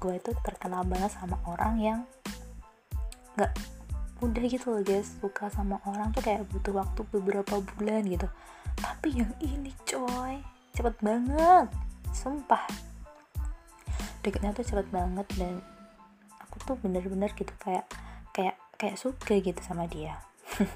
gue 0.00 0.14
itu 0.16 0.30
terkenal 0.46 0.86
banget 0.86 1.12
sama 1.12 1.36
orang 1.44 1.74
yang 1.82 2.00
nggak 3.34 3.52
mudah 4.22 4.44
gitu 4.46 4.66
loh 4.70 4.82
guys. 4.86 5.10
Suka 5.18 5.50
sama 5.50 5.82
orang 5.88 6.14
tuh 6.14 6.22
kayak 6.22 6.46
butuh 6.48 6.74
waktu 6.78 7.00
beberapa 7.10 7.58
bulan 7.74 8.06
gitu. 8.06 8.28
Tapi 8.78 9.26
yang 9.26 9.32
ini 9.42 9.74
coy 9.84 10.38
cepet 10.72 10.94
banget. 11.02 11.66
Sumpah. 12.14 12.64
Deketnya 14.22 14.54
tuh 14.54 14.66
cepet 14.66 14.86
banget 14.94 15.26
dan 15.34 15.58
aku 16.50 16.58
tuh 16.66 16.76
bener-bener 16.82 17.30
gitu 17.38 17.54
kayak 17.62 17.86
kayak 18.34 18.58
kayak 18.74 18.98
suka 18.98 19.38
gitu 19.38 19.60
sama 19.62 19.86
dia 19.86 20.18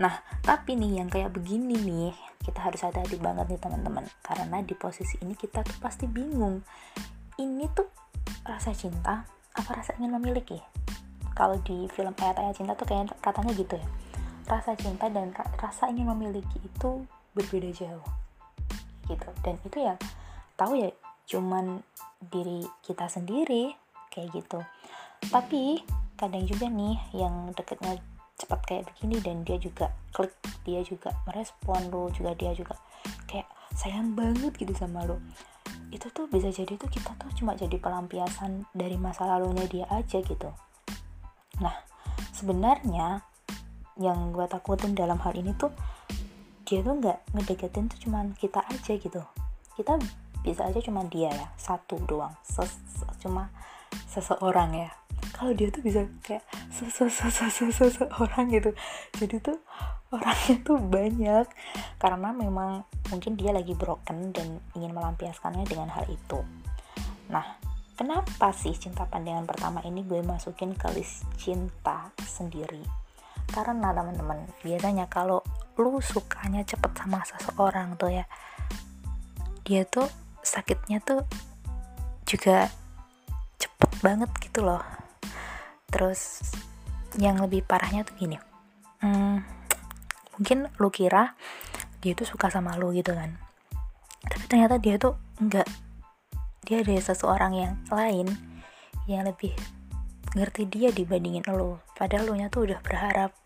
nah 0.00 0.24
tapi 0.40 0.76
nih 0.76 1.04
yang 1.04 1.08
kayak 1.12 1.32
begini 1.36 1.76
nih 1.76 2.12
kita 2.42 2.58
harus 2.58 2.82
hati-hati 2.82 3.16
banget 3.22 3.46
nih 3.54 3.60
teman-teman. 3.62 4.04
Karena 4.20 4.58
di 4.60 4.74
posisi 4.74 5.16
ini 5.22 5.38
kita 5.38 5.62
tuh 5.62 5.78
pasti 5.78 6.10
bingung. 6.10 6.60
Ini 7.38 7.64
tuh 7.72 7.88
rasa 8.42 8.74
cinta 8.74 9.22
apa 9.54 9.70
rasa 9.70 9.94
ingin 9.96 10.18
memiliki? 10.18 10.58
Kalau 11.32 11.56
di 11.64 11.88
film 11.88 12.12
ayat-ayat 12.18 12.58
cinta 12.58 12.74
tuh 12.76 12.84
kayak 12.84 13.14
katanya 13.22 13.54
gitu 13.56 13.78
ya. 13.78 13.86
Rasa 14.50 14.74
cinta 14.74 15.06
dan 15.08 15.30
ra 15.32 15.46
rasa 15.56 15.88
ingin 15.88 16.10
memiliki 16.12 16.58
itu 16.60 17.06
berbeda 17.32 17.70
jauh. 17.72 18.08
Gitu. 19.06 19.28
Dan 19.40 19.56
itu 19.62 19.78
ya 19.78 19.94
tahu 20.58 20.76
ya 20.76 20.90
cuman 21.30 21.80
diri 22.20 22.66
kita 22.82 23.06
sendiri 23.06 23.72
kayak 24.10 24.34
gitu. 24.34 24.60
Tapi 25.30 25.80
kadang 26.18 26.44
juga 26.44 26.66
nih 26.68 26.98
yang 27.14 27.54
deketnya 27.54 28.02
cepat 28.40 28.60
kayak 28.68 28.84
begini 28.92 29.20
dan 29.20 29.44
dia 29.44 29.58
juga 29.60 29.92
klik 30.14 30.32
dia 30.64 30.80
juga 30.84 31.12
merespon 31.28 31.88
lo 31.92 32.08
juga 32.14 32.32
dia 32.36 32.52
juga 32.56 32.78
kayak 33.28 33.46
sayang 33.76 34.12
banget 34.16 34.52
gitu 34.56 34.72
sama 34.76 35.04
lo 35.04 35.20
itu 35.92 36.08
tuh 36.08 36.24
bisa 36.28 36.48
jadi 36.48 36.76
tuh 36.80 36.88
kita 36.88 37.12
tuh 37.20 37.28
cuma 37.36 37.52
jadi 37.52 37.76
pelampiasan 37.76 38.64
dari 38.72 38.96
masa 38.96 39.28
lalunya 39.28 39.68
dia 39.68 39.86
aja 39.92 40.20
gitu 40.24 40.48
Nah, 41.60 41.74
sebenarnya 42.32 43.20
yang 44.00 44.32
gue 44.32 44.46
takutin 44.48 44.96
dalam 44.96 45.20
hal 45.20 45.36
ini 45.36 45.52
tuh 45.54 45.68
dia 46.64 46.80
tuh 46.80 46.96
nggak 46.96 47.36
ngedeketin 47.36 47.92
tuh 47.92 47.98
cuman 48.08 48.32
kita 48.40 48.64
aja 48.64 48.92
gitu. 48.96 49.20
Kita 49.76 50.00
bisa 50.40 50.66
aja 50.66 50.80
cuman 50.80 51.12
dia 51.12 51.28
ya, 51.28 51.46
satu 51.60 52.00
doang, 52.08 52.32
Ses 52.40 52.72
cuma 53.20 53.52
seseorang 54.08 54.72
ya. 54.74 54.90
Kalau 55.32 55.52
dia 55.56 55.68
tuh 55.72 55.82
bisa 55.82 56.06
kayak 56.22 56.44
seseorang 56.70 58.46
gitu. 58.52 58.70
Jadi 59.16 59.36
tuh 59.40 59.58
orangnya 60.12 60.54
tuh 60.60 60.78
banyak 60.78 61.46
karena 61.96 62.28
memang 62.36 62.84
mungkin 63.08 63.34
dia 63.34 63.50
lagi 63.56 63.72
broken 63.72 64.30
dan 64.30 64.60
ingin 64.76 64.92
melampiaskannya 64.92 65.64
dengan 65.64 65.88
hal 65.88 66.04
itu. 66.08 66.44
Nah, 67.32 67.72
Kenapa 67.92 68.56
sih 68.56 68.72
cinta 68.72 69.04
pandangan 69.04 69.44
pertama 69.44 69.84
ini 69.84 70.00
gue 70.02 70.24
masukin 70.24 70.72
ke 70.72 70.88
list 70.96 71.28
cinta 71.36 72.08
sendiri? 72.18 72.80
Karena 73.52 73.92
teman-teman, 73.92 74.48
biasanya 74.64 75.06
kalau 75.12 75.44
lu 75.76 76.00
sukanya 76.00 76.64
cepet 76.64 76.88
sama 76.96 77.20
seseorang 77.20 78.00
tuh 78.00 78.08
ya, 78.08 78.24
dia 79.62 79.84
tuh 79.84 80.08
sakitnya 80.40 81.04
tuh 81.04 81.20
juga 82.24 82.72
cepet 83.60 83.90
banget 84.00 84.30
gitu 84.40 84.64
loh. 84.64 84.80
Terus 85.92 86.40
yang 87.20 87.36
lebih 87.38 87.62
parahnya 87.68 88.08
tuh 88.08 88.16
gini, 88.16 88.40
hmm, 89.04 89.36
mungkin 90.40 90.72
lu 90.80 90.88
kira 90.88 91.36
dia 92.00 92.16
tuh 92.16 92.24
suka 92.24 92.48
sama 92.48 92.74
lu 92.80 92.90
gitu 92.96 93.12
kan, 93.12 93.36
tapi 94.26 94.44
ternyata 94.48 94.80
dia 94.80 94.96
tuh 94.96 95.14
enggak 95.38 95.68
dia 96.64 96.80
ada 96.80 96.94
seseorang 96.96 97.52
yang 97.52 97.74
lain 97.92 98.32
yang 99.04 99.28
lebih 99.28 99.52
ngerti 100.32 100.64
dia 100.64 100.88
dibandingin 100.88 101.44
lo 101.52 101.84
padahal 101.92 102.32
lo 102.32 102.34
nya 102.38 102.48
tuh 102.48 102.64
udah 102.64 102.80
berharap 102.80 103.36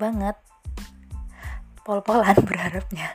banget. 0.00 0.36
Pol-polan 1.84 2.36
berharapnya. 2.48 3.12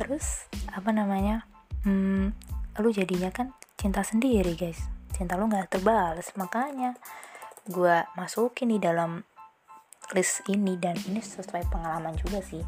Terus 0.00 0.48
apa 0.72 0.88
namanya? 0.90 1.44
Hmm, 1.84 2.32
lu 2.80 2.88
jadinya 2.88 3.28
kan 3.28 3.52
cinta 3.76 4.00
sendiri 4.00 4.56
guys. 4.56 4.80
Cinta 5.12 5.36
lu 5.36 5.46
nggak 5.46 5.76
terbalas 5.76 6.32
makanya 6.40 6.96
gue 7.64 7.96
masukin 8.12 8.76
di 8.76 8.78
dalam 8.78 9.24
list 10.12 10.44
ini 10.52 10.76
dan 10.76 11.00
ini 11.08 11.24
sesuai 11.24 11.72
pengalaman 11.72 12.12
juga 12.20 12.44
sih. 12.44 12.60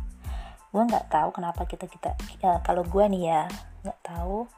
Gue 0.72 0.82
nggak 0.88 1.12
tahu 1.12 1.36
kenapa 1.36 1.68
kita 1.68 1.84
kita 1.84 2.16
ya, 2.40 2.64
kalau 2.64 2.80
gue 2.80 3.04
nih 3.12 3.28
ya 3.28 3.42
nggak 3.84 4.00
tahu 4.00 4.48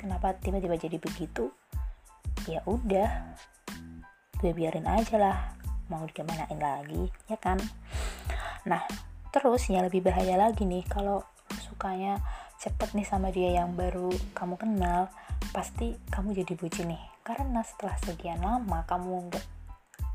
kenapa 0.00 0.32
tiba-tiba 0.40 0.80
jadi 0.80 0.96
begitu. 0.96 1.52
Ya 2.48 2.64
udah 2.64 3.36
gue 4.40 4.52
biarin 4.56 4.88
aja 4.88 5.20
lah 5.20 5.36
mau 5.92 6.00
digimanain 6.08 6.56
lagi 6.56 7.12
ya 7.28 7.36
kan? 7.36 7.60
Nah 8.64 8.88
terus 9.28 9.68
yang 9.68 9.84
lebih 9.84 10.00
bahaya 10.08 10.40
lagi 10.40 10.64
nih 10.64 10.88
kalau 10.88 11.20
sukanya 11.68 12.16
cepet 12.56 12.96
nih 12.96 13.04
sama 13.04 13.28
dia 13.28 13.60
yang 13.60 13.76
baru 13.76 14.08
kamu 14.32 14.56
kenal 14.56 15.12
pasti 15.52 16.00
kamu 16.08 16.32
jadi 16.32 16.56
bucin 16.56 16.96
nih. 16.96 17.02
Karena 17.20 17.60
setelah 17.60 18.00
sekian 18.00 18.40
lama 18.40 18.88
kamu 18.88 19.28
nggak 19.28 19.46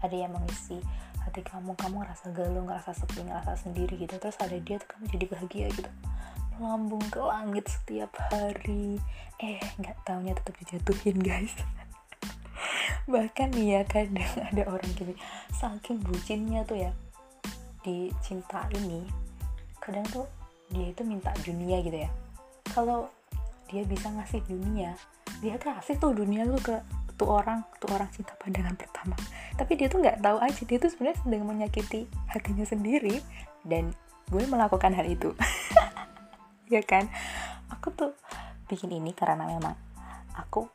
ada 0.04 0.16
yang 0.16 0.34
mengisi 0.34 0.78
hati 1.22 1.44
kamu 1.44 1.76
kamu 1.76 2.06
ngerasa 2.06 2.32
galau 2.32 2.64
ngerasa 2.64 2.96
sepi 2.96 3.28
ngerasa 3.28 3.60
sendiri 3.60 4.00
gitu. 4.00 4.16
Terus 4.18 4.38
ada 4.40 4.58
dia 4.58 4.80
tuh 4.80 4.90
kamu 4.96 5.04
jadi 5.12 5.26
bahagia 5.28 5.68
gitu. 5.76 5.92
Melambung 6.58 7.04
ke 7.12 7.20
langit 7.20 7.66
setiap 7.68 8.12
hari. 8.32 8.98
Eh 9.42 9.62
nggak 9.82 9.98
taunya 10.08 10.34
tetap 10.34 10.56
dijatuhin 10.58 11.18
guys. 11.20 11.54
Bahkan 13.12 13.54
nih 13.56 13.68
ya 13.78 13.82
kadang 13.88 14.32
ada 14.52 14.64
orang 14.68 14.92
gini 14.96 15.14
saking 15.54 16.04
bucinnya 16.04 16.64
tuh 16.68 16.78
ya 16.78 16.92
di 17.86 18.12
cinta 18.20 18.68
ini 18.76 19.08
kadang 19.80 20.04
tuh 20.12 20.28
dia 20.68 20.92
itu 20.92 21.02
minta 21.08 21.32
dunia 21.44 21.80
gitu 21.82 21.98
ya. 22.08 22.12
Kalau 22.72 23.08
dia 23.68 23.84
bisa 23.84 24.08
ngasih 24.12 24.44
dunia 24.48 24.96
dia 25.44 25.56
kasih 25.62 26.00
tuh 26.02 26.18
dunia 26.18 26.48
tuh 26.50 26.62
ke 26.62 26.76
tuh 27.18 27.28
orang 27.34 27.66
tuh 27.82 27.90
orang 27.92 28.08
cinta 28.14 28.38
pandangan 28.38 28.78
pertama. 28.78 29.18
Tapi 29.58 29.74
dia 29.74 29.90
tuh 29.90 30.00
nggak 30.06 30.22
tahu 30.22 30.38
aja 30.38 30.62
dia 30.62 30.78
tuh 30.78 30.90
sebenarnya 30.94 31.18
sedang 31.26 31.44
menyakiti 31.50 32.06
hatinya 32.30 32.64
sendiri 32.64 33.20
dan 33.66 33.92
gue 34.30 34.44
melakukan 34.46 34.94
hal 34.94 35.06
itu. 35.10 35.34
Ya 36.68 36.84
kan? 36.84 37.08
Aku 37.72 37.96
tuh 37.96 38.12
bikin 38.68 38.92
ini 38.92 39.16
karena 39.16 39.48
memang 39.48 39.72
aku 40.36 40.68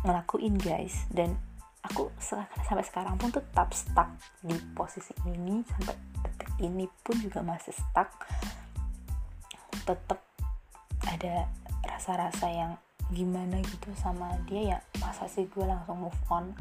ngelakuin 0.00 0.56
guys. 0.56 1.04
Dan 1.12 1.36
aku 1.84 2.08
sampai 2.16 2.80
sekarang 2.88 3.20
pun 3.20 3.28
tetap 3.28 3.68
stuck 3.76 4.08
di 4.40 4.56
posisi 4.72 5.12
ini 5.28 5.60
sampai 5.60 5.92
detik 6.24 6.50
ini 6.64 6.88
pun 7.04 7.20
juga 7.20 7.44
masih 7.44 7.76
stuck. 7.76 8.08
Tetap 9.84 10.24
ada 11.04 11.52
rasa-rasa 11.84 12.48
yang 12.48 12.72
gimana 13.12 13.60
gitu 13.60 13.90
sama 13.98 14.32
dia 14.48 14.76
ya 14.76 14.78
masa 15.02 15.28
sih 15.28 15.48
gue 15.50 15.64
langsung 15.64 16.08
move 16.08 16.22
on. 16.30 16.54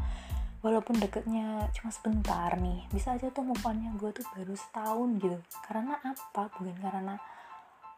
Walaupun 0.63 0.95
deketnya 0.95 1.67
cuma 1.75 1.91
sebentar 1.91 2.55
nih 2.55 2.88
bisa 2.91 3.19
aja 3.19 3.27
tuh 3.31 3.43
move 3.43 3.63
onnya 3.67 3.91
gue 4.00 4.12
tuh 4.15 4.25
baru 4.31 4.55
setahun 4.55 5.09
gitu. 5.19 5.38
Karena 5.67 6.00
apa? 6.00 6.47
Bukan 6.55 6.77
karena 6.79 7.15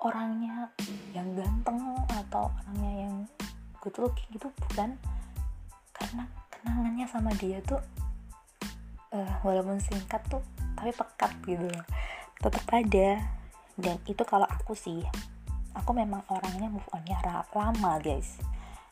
orangnya 0.01 0.69
yang 1.13 1.33
ganteng 1.37 1.77
atau 2.09 2.49
orangnya 2.49 2.93
yang 3.07 3.15
good 3.81 3.97
looking 4.01 4.29
gitu 4.33 4.49
bukan. 4.69 4.97
Karena 5.93 6.25
kenangannya 6.49 7.05
sama 7.05 7.31
dia 7.37 7.61
tuh 7.61 7.79
uh, 9.15 9.33
walaupun 9.41 9.79
singkat 9.79 10.21
tuh 10.27 10.43
tapi 10.75 10.91
pekat 10.91 11.31
gitu 11.47 11.69
tetap 12.43 12.65
ada 12.69 13.09
dan 13.79 13.95
itu 14.05 14.23
kalau 14.27 14.47
aku 14.47 14.75
sih 14.75 15.01
aku 15.75 15.91
memang 15.91 16.23
orangnya 16.31 16.71
move 16.71 16.87
onnya 16.95 17.19
lama 17.51 17.99
guys. 17.99 18.39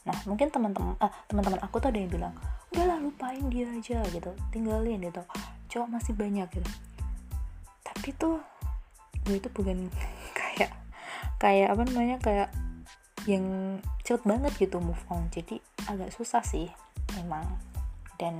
Nah 0.04 0.16
mungkin 0.28 0.52
teman-teman 0.52 1.00
teman-teman 1.32 1.60
aku 1.63 1.80
tuh 1.80 1.90
ada 1.90 2.00
yang 2.00 2.12
bilang 2.12 2.36
udahlah 2.75 3.00
lupain 3.00 3.42
dia 3.48 3.72
aja 3.72 4.04
gitu 4.12 4.32
tinggalin 4.52 5.00
gitu. 5.00 5.24
Cowok 5.72 5.90
masih 5.90 6.13
banyak 6.13 6.48
gitu. 6.52 6.72
Tapi 7.82 8.10
tuh 8.20 8.38
gue 9.24 9.40
itu 9.40 9.48
bukan 9.50 9.88
kayak 10.40 10.72
kayak 11.40 11.72
apa 11.72 11.82
namanya 11.88 12.18
kayak 12.20 12.50
yang 13.24 13.80
cepet 14.04 14.28
banget 14.28 14.52
gitu 14.60 14.84
move 14.84 15.00
on. 15.08 15.32
Jadi 15.32 15.63
agak 15.88 16.12
susah 16.12 16.44
sih 16.44 16.68
memang. 17.16 17.48
Dan 18.20 18.36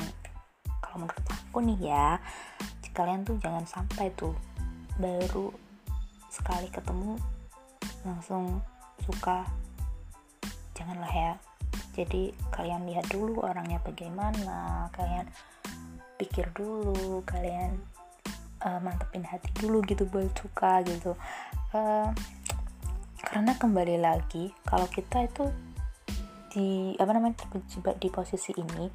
kalau 0.84 1.08
menurut 1.08 1.26
aku 1.26 1.64
nih 1.64 1.80
ya 1.90 2.20
kalian 2.94 3.26
tuh 3.26 3.42
jangan 3.42 3.66
sampai 3.66 4.14
tuh 4.14 4.38
baru 5.02 5.50
sekali 6.30 6.70
ketemu 6.70 7.18
langsung 8.03 8.62
suka. 9.03 9.48
Janganlah 10.75 11.12
ya. 11.12 11.33
Jadi 11.93 12.33
kalian 12.53 12.86
lihat 12.86 13.10
dulu 13.10 13.41
orangnya 13.41 13.81
bagaimana 13.81 14.89
kalian 14.93 15.29
pikir 16.17 16.50
dulu 16.53 17.25
kalian 17.25 17.81
uh, 18.63 18.79
mantepin 18.79 19.25
hati 19.25 19.50
dulu 19.57 19.81
gitu 19.83 20.05
buat 20.07 20.29
suka 20.38 20.86
gitu. 20.86 21.17
Uh, 21.74 22.10
karena 23.24 23.57
kembali 23.57 23.98
lagi 23.98 24.53
kalau 24.67 24.86
kita 24.91 25.25
itu 25.25 25.50
di 26.53 26.93
apa 27.01 27.12
namanya 27.17 27.50
terjebak 27.50 27.98
di 27.98 28.13
posisi 28.13 28.53
ini 28.53 28.86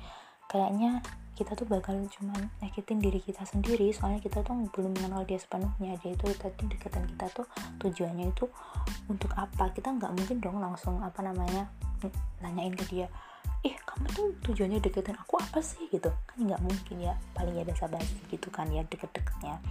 kayaknya 0.47 1.03
kita 1.39 1.55
tuh 1.55 1.71
bakal 1.71 1.95
cuman 2.19 2.51
nyakitin 2.59 2.99
diri 2.99 3.23
kita 3.23 3.47
sendiri 3.47 3.95
soalnya 3.95 4.19
kita 4.19 4.43
tuh 4.43 4.59
belum 4.75 4.91
mengenal 4.99 5.23
dia 5.23 5.39
sepenuhnya. 5.39 5.95
Dia 6.03 6.19
itu 6.19 6.27
tadi 6.35 6.67
deketan 6.67 7.07
kita 7.15 7.31
tuh 7.31 7.47
tujuannya 7.79 8.35
itu 8.35 8.51
untuk 9.07 9.31
apa? 9.39 9.71
Kita 9.71 9.95
nggak 9.95 10.11
mungkin 10.19 10.43
dong 10.43 10.59
langsung 10.59 10.99
apa 10.99 11.23
namanya 11.23 11.71
nanyain 12.43 12.75
ke 12.75 12.83
dia 12.91 13.07
ih 13.67 13.75
kamu 13.75 14.07
tuh 14.15 14.27
tujuannya 14.51 14.79
deketin 14.83 15.15
aku 15.15 15.39
apa 15.39 15.63
sih? 15.63 15.87
Gitu. 15.87 16.11
Kan 16.11 16.39
nggak 16.43 16.59
mungkin 16.59 16.97
ya 16.99 17.15
paling 17.39 17.55
ya 17.55 17.63
basa 17.63 17.87
basi 17.87 18.19
gitu 18.35 18.51
kan 18.51 18.67
ya 18.75 18.83
deket-deketnya. 18.91 19.63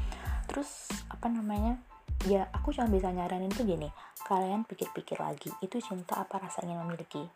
Terus 0.47 0.87
apa 1.11 1.27
namanya 1.27 1.75
ya 2.31 2.47
aku 2.55 2.71
cuma 2.71 2.87
bisa 2.87 3.11
nyaranin 3.11 3.51
tuh 3.51 3.67
gini 3.67 3.91
kalian 4.25 4.65
pikir-pikir 4.67 5.19
lagi 5.19 5.51
itu 5.59 5.83
cinta 5.83 6.15
apa 6.23 6.39
rasanya 6.39 6.79
memiliki? 6.79 7.27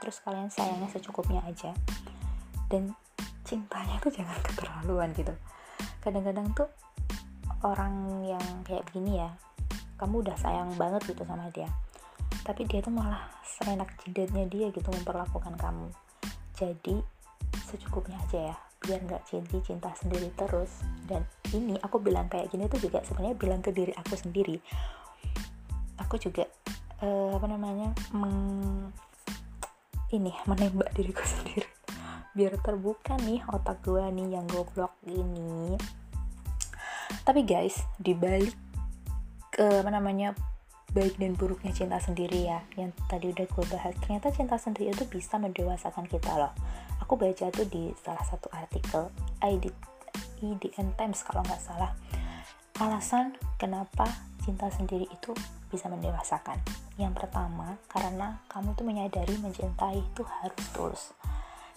Terus 0.00 0.24
kalian 0.24 0.48
sayangnya 0.48 0.88
secukupnya 0.88 1.44
aja. 1.44 1.76
Dan 2.72 2.96
cintanya 3.52 4.00
tuh 4.00 4.08
jangan 4.08 4.40
keterlaluan 4.40 5.12
gitu. 5.12 5.36
Kadang-kadang 6.00 6.48
tuh 6.56 6.72
orang 7.68 8.24
yang 8.24 8.46
kayak 8.64 8.88
begini 8.88 9.20
ya 9.20 9.30
kamu 10.00 10.24
udah 10.24 10.36
sayang 10.40 10.72
banget 10.80 11.14
gitu 11.14 11.22
sama 11.28 11.46
dia 11.52 11.68
tapi 12.42 12.66
dia 12.66 12.82
tuh 12.82 12.90
malah 12.90 13.22
serenak 13.46 13.92
jidatnya 14.02 14.48
dia 14.50 14.66
gitu 14.74 14.88
memperlakukan 14.90 15.54
kamu. 15.60 15.88
Jadi 16.58 16.98
secukupnya 17.68 18.18
aja 18.18 18.50
ya 18.52 18.56
biar 18.82 18.98
nggak 19.06 19.22
cinti 19.30 19.62
cinta 19.62 19.94
sendiri 19.94 20.32
terus. 20.34 20.82
Dan 21.06 21.22
ini 21.54 21.78
aku 21.78 22.02
bilang 22.02 22.26
kayak 22.26 22.50
gini 22.50 22.66
tuh 22.66 22.82
juga 22.82 23.04
sebenarnya 23.06 23.38
bilang 23.38 23.62
ke 23.62 23.70
diri 23.70 23.94
aku 23.94 24.18
sendiri. 24.18 24.58
Aku 26.02 26.18
juga 26.18 26.48
uh, 27.04 27.30
apa 27.38 27.46
namanya 27.46 27.94
meng 28.10 28.90
ini 30.12 30.34
menembak 30.44 30.92
diriku 30.92 31.24
sendiri 31.38 31.71
biar 32.32 32.56
terbuka 32.64 33.20
nih 33.28 33.44
otak 33.52 33.84
gue 33.84 34.00
nih 34.00 34.40
yang 34.40 34.48
goblok 34.48 34.96
ini. 35.04 35.76
Tapi 37.28 37.44
guys 37.44 37.76
dibalik 38.00 38.56
ke 39.52 39.84
apa 39.84 39.90
namanya 39.92 40.32
baik 40.96 41.20
dan 41.20 41.36
buruknya 41.36 41.72
cinta 41.72 42.00
sendiri 42.00 42.48
ya 42.48 42.64
yang 42.76 42.92
tadi 43.08 43.32
udah 43.32 43.44
gue 43.48 43.64
bahas 43.68 43.92
ternyata 44.00 44.32
cinta 44.32 44.56
sendiri 44.56 44.92
itu 44.92 45.04
bisa 45.08 45.36
mendewasakan 45.36 46.08
kita 46.08 46.32
loh. 46.40 46.52
Aku 47.04 47.20
baca 47.20 47.52
tuh 47.52 47.68
di 47.68 47.92
salah 48.00 48.24
satu 48.24 48.48
artikel 48.52 49.12
ID 49.44 49.68
IDN 50.40 50.96
Times 50.96 51.20
kalau 51.28 51.44
nggak 51.44 51.60
salah. 51.60 51.92
Alasan 52.80 53.36
kenapa 53.60 54.08
cinta 54.40 54.72
sendiri 54.72 55.04
itu 55.12 55.36
bisa 55.68 55.92
mendewasakan. 55.92 56.56
Yang 56.96 57.12
pertama 57.24 57.76
karena 57.92 58.40
kamu 58.48 58.72
tuh 58.72 58.84
menyadari 58.88 59.36
mencintai 59.36 60.00
itu 60.00 60.24
harus 60.24 60.64
tulus 60.72 61.04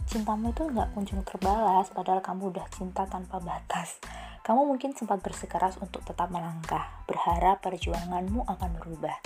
cintamu 0.03 0.51
itu 0.51 0.67
nggak 0.67 0.91
kunjung 0.91 1.23
terbalas 1.23 1.89
padahal 1.91 2.19
kamu 2.19 2.51
udah 2.51 2.67
cinta 2.71 3.07
tanpa 3.07 3.39
batas. 3.39 3.99
Kamu 4.45 4.69
mungkin 4.69 4.93
sempat 4.93 5.25
bersikeras 5.25 5.81
untuk 5.81 6.05
tetap 6.05 6.29
melangkah, 6.29 7.01
berharap 7.09 7.65
perjuanganmu 7.65 8.45
akan 8.45 8.71
berubah. 8.77 9.17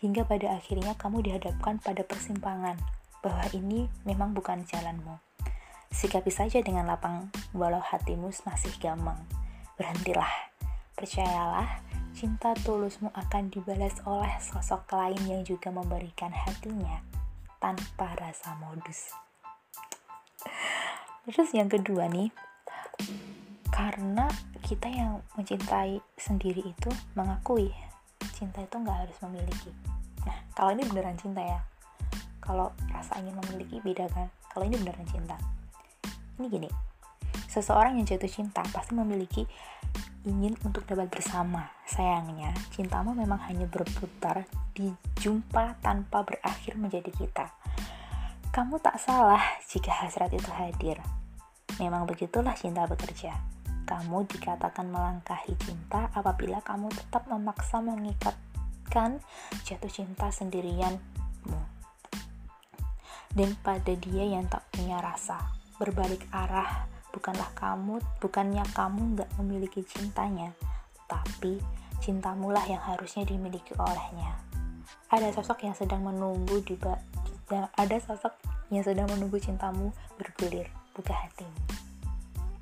Hingga 0.00 0.24
pada 0.24 0.56
akhirnya 0.56 0.96
kamu 0.96 1.28
dihadapkan 1.28 1.76
pada 1.78 2.02
persimpangan, 2.02 2.80
bahwa 3.22 3.44
ini 3.54 3.86
memang 4.02 4.34
bukan 4.34 4.66
jalanmu. 4.66 5.20
Sikapi 5.92 6.32
saja 6.32 6.64
dengan 6.64 6.88
lapang, 6.88 7.28
walau 7.52 7.84
hatimu 7.84 8.32
masih 8.48 8.72
gamang. 8.80 9.20
Berhentilah, 9.76 10.32
percayalah, 10.96 11.84
cinta 12.16 12.56
tulusmu 12.64 13.12
akan 13.12 13.52
dibalas 13.52 14.00
oleh 14.08 14.32
sosok 14.40 14.88
lain 14.96 15.20
yang 15.28 15.42
juga 15.44 15.68
memberikan 15.68 16.32
hatinya 16.32 17.04
tanpa 17.60 18.16
rasa 18.18 18.56
modus. 18.58 19.12
Terus 21.22 21.54
yang 21.54 21.70
kedua 21.70 22.10
nih, 22.10 22.34
karena 23.70 24.26
kita 24.66 24.90
yang 24.90 25.22
mencintai 25.38 26.02
sendiri 26.18 26.66
itu 26.66 26.90
mengakui 27.14 27.70
cinta 28.34 28.58
itu 28.58 28.74
nggak 28.74 29.06
harus 29.06 29.18
memiliki. 29.26 29.70
Nah, 30.26 30.38
kalau 30.54 30.74
ini 30.74 30.82
beneran 30.86 31.14
cinta 31.18 31.42
ya. 31.42 31.60
Kalau 32.42 32.74
rasa 32.90 33.22
ingin 33.22 33.38
memiliki 33.38 33.78
beda 33.78 34.10
kan. 34.10 34.26
Kalau 34.50 34.66
ini 34.66 34.74
beneran 34.82 35.06
cinta. 35.06 35.38
Ini 36.42 36.46
gini, 36.50 36.68
seseorang 37.46 37.94
yang 38.02 38.06
jatuh 38.06 38.26
cinta 38.26 38.66
pasti 38.74 38.98
memiliki 38.98 39.46
ingin 40.26 40.58
untuk 40.66 40.86
dapat 40.90 41.06
bersama. 41.06 41.70
Sayangnya, 41.86 42.50
cintamu 42.74 43.14
memang 43.14 43.38
hanya 43.46 43.70
berputar 43.70 44.46
di 44.74 44.90
jumpa 45.22 45.78
tanpa 45.78 46.26
berakhir 46.26 46.74
menjadi 46.74 47.10
kita. 47.14 47.46
Kamu 48.52 48.84
tak 48.84 49.00
salah 49.00 49.40
jika 49.64 49.88
hasrat 49.88 50.28
itu 50.28 50.52
hadir. 50.52 51.00
Memang 51.80 52.04
begitulah 52.04 52.52
cinta 52.52 52.84
bekerja. 52.84 53.32
Kamu 53.88 54.28
dikatakan 54.28 54.92
melangkahi 54.92 55.56
cinta 55.56 56.12
apabila 56.12 56.60
kamu 56.60 56.92
tetap 56.92 57.24
memaksa 57.32 57.80
mengikatkan 57.80 59.24
jatuh 59.64 59.88
cinta 59.88 60.28
sendirianmu. 60.28 61.60
Dan 63.32 63.56
pada 63.64 63.96
dia 63.96 64.28
yang 64.28 64.44
tak 64.52 64.68
punya 64.68 65.00
rasa, 65.00 65.40
berbalik 65.80 66.28
arah, 66.28 66.84
bukanlah 67.08 67.48
kamu, 67.56 68.04
bukannya 68.20 68.68
kamu 68.76 69.16
nggak 69.16 69.32
memiliki 69.40 69.80
cintanya, 69.80 70.52
tapi 71.08 71.56
cintamulah 72.04 72.68
yang 72.68 72.84
harusnya 72.84 73.24
dimiliki 73.24 73.72
olehnya. 73.80 74.36
Ada 75.08 75.40
sosok 75.40 75.64
yang 75.64 75.72
sedang 75.72 76.04
menunggu 76.04 76.60
di 76.60 76.76
ada 77.50 77.96
sosok 77.98 78.32
yang 78.70 78.84
sedang 78.86 79.10
menunggu 79.10 79.40
cintamu 79.42 79.90
bergulir 80.20 80.70
buka 80.94 81.12
hatimu 81.12 81.60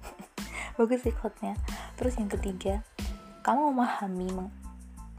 bagus 0.80 1.04
sih 1.04 1.14
quote-nya 1.14 1.58
terus 2.00 2.16
yang 2.16 2.30
ketiga 2.32 2.80
kamu 3.44 3.70
memahami 3.74 4.28
meng 4.32 4.50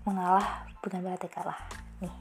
mengalah 0.08 0.66
bukan 0.82 1.04
berarti 1.06 1.30
kalah 1.30 1.58
nih 2.02 2.14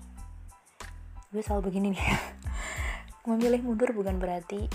gue 1.33 1.43
selalu 1.43 1.73
begini 1.73 1.97
nih 1.97 2.05
memilih 3.29 3.61
mundur 3.65 3.91
bukan 3.97 4.21
berarti 4.21 4.69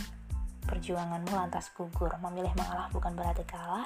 perjuanganmu 0.66 1.32
lantas 1.32 1.70
gugur. 1.72 2.12
Memilih 2.20 2.52
mengalah 2.58 2.90
bukan 2.90 3.14
berarti 3.14 3.46
kalah. 3.46 3.86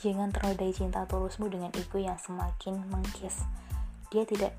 Jangan 0.00 0.32
ternodai 0.32 0.72
cinta 0.72 1.04
tulusmu 1.04 1.52
dengan 1.52 1.68
ego 1.76 2.00
yang 2.00 2.16
semakin 2.16 2.80
mengkis. 2.88 3.44
Dia 4.08 4.24
tidak 4.24 4.56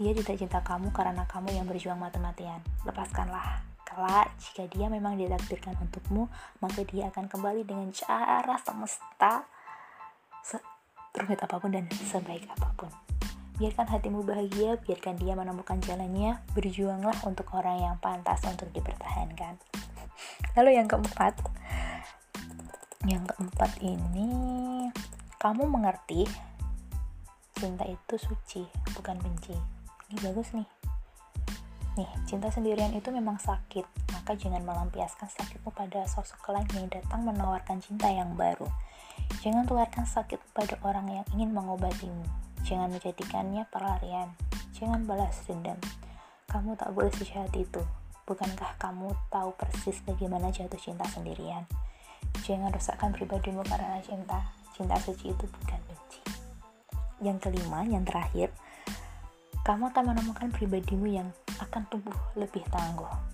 dia 0.00 0.12
tidak 0.16 0.36
cinta 0.40 0.60
kamu 0.64 0.88
karena 0.92 1.24
kamu 1.28 1.52
yang 1.52 1.66
berjuang 1.68 2.00
mati-matian. 2.00 2.60
Lepaskanlah. 2.88 3.60
Kelak, 3.84 4.32
jika 4.40 4.64
dia 4.72 4.88
memang 4.88 5.20
ditakdirkan 5.20 5.76
untukmu, 5.76 6.24
maka 6.64 6.80
dia 6.88 7.12
akan 7.12 7.28
kembali 7.28 7.68
dengan 7.68 7.92
cara 7.92 8.56
semesta 8.56 9.44
rumit 11.12 11.44
apa 11.44 11.60
pun 11.60 11.68
dan 11.68 11.84
sebaik 11.92 12.48
apa 12.48 12.72
pun. 12.72 12.88
Biarkan 13.60 13.84
hatimu 13.84 14.24
bahagia, 14.24 14.80
biarkan 14.80 15.20
dia 15.20 15.36
menemukan 15.36 15.76
jalannya, 15.84 16.40
berjuanglah 16.56 17.14
untuk 17.28 17.52
orang 17.52 17.84
yang 17.84 17.96
pantas 18.00 18.40
untuk 18.48 18.72
dipertahankan. 18.72 19.60
Lalu 20.56 20.80
yang 20.80 20.88
keempat, 20.88 21.36
yang 23.04 23.28
keempat 23.28 23.76
ini, 23.84 24.28
kamu 25.36 25.68
mengerti 25.68 26.24
cinta 27.60 27.84
itu 27.84 28.14
suci, 28.16 28.64
bukan 28.96 29.20
benci. 29.20 29.81
Ini 30.12 30.28
bagus 30.28 30.52
nih. 30.52 30.68
Nih, 31.96 32.10
cinta 32.28 32.52
sendirian 32.52 32.92
itu 32.92 33.08
memang 33.08 33.40
sakit, 33.40 34.12
maka 34.12 34.36
jangan 34.36 34.60
melampiaskan 34.60 35.24
sakitmu 35.24 35.72
pada 35.72 36.04
sosok 36.04 36.52
lain 36.52 36.68
yang 36.76 36.92
datang 36.92 37.24
menawarkan 37.24 37.80
cinta 37.80 38.12
yang 38.12 38.36
baru. 38.36 38.68
Jangan 39.40 39.64
tularkan 39.64 40.04
sakit 40.04 40.36
pada 40.52 40.76
orang 40.84 41.08
yang 41.08 41.24
ingin 41.32 41.56
mengobatimu. 41.56 42.28
Jangan 42.60 42.92
menjadikannya 42.92 43.64
pelarian. 43.72 44.36
Jangan 44.76 45.08
balas 45.08 45.40
dendam. 45.48 45.80
Kamu 46.44 46.76
tak 46.76 46.92
boleh 46.92 47.08
sejahat 47.16 47.48
itu. 47.56 47.80
Bukankah 48.28 48.76
kamu 48.76 49.16
tahu 49.32 49.56
persis 49.56 49.96
bagaimana 50.04 50.52
jatuh 50.52 50.76
cinta 50.76 51.08
sendirian? 51.08 51.64
Jangan 52.44 52.68
rusakkan 52.68 53.16
pribadimu 53.16 53.64
karena 53.64 53.96
cinta. 54.04 54.44
Cinta 54.76 55.00
suci 55.00 55.32
itu 55.32 55.44
bukan 55.48 55.80
benci. 55.88 56.20
Yang 57.24 57.48
kelima, 57.48 57.80
yang 57.88 58.04
terakhir, 58.04 58.52
kamu 59.62 59.94
akan 59.94 60.04
menemukan 60.14 60.48
pribadimu 60.50 61.06
yang 61.06 61.28
akan 61.62 61.86
tumbuh 61.90 62.18
lebih 62.34 62.62
tangguh 62.70 63.32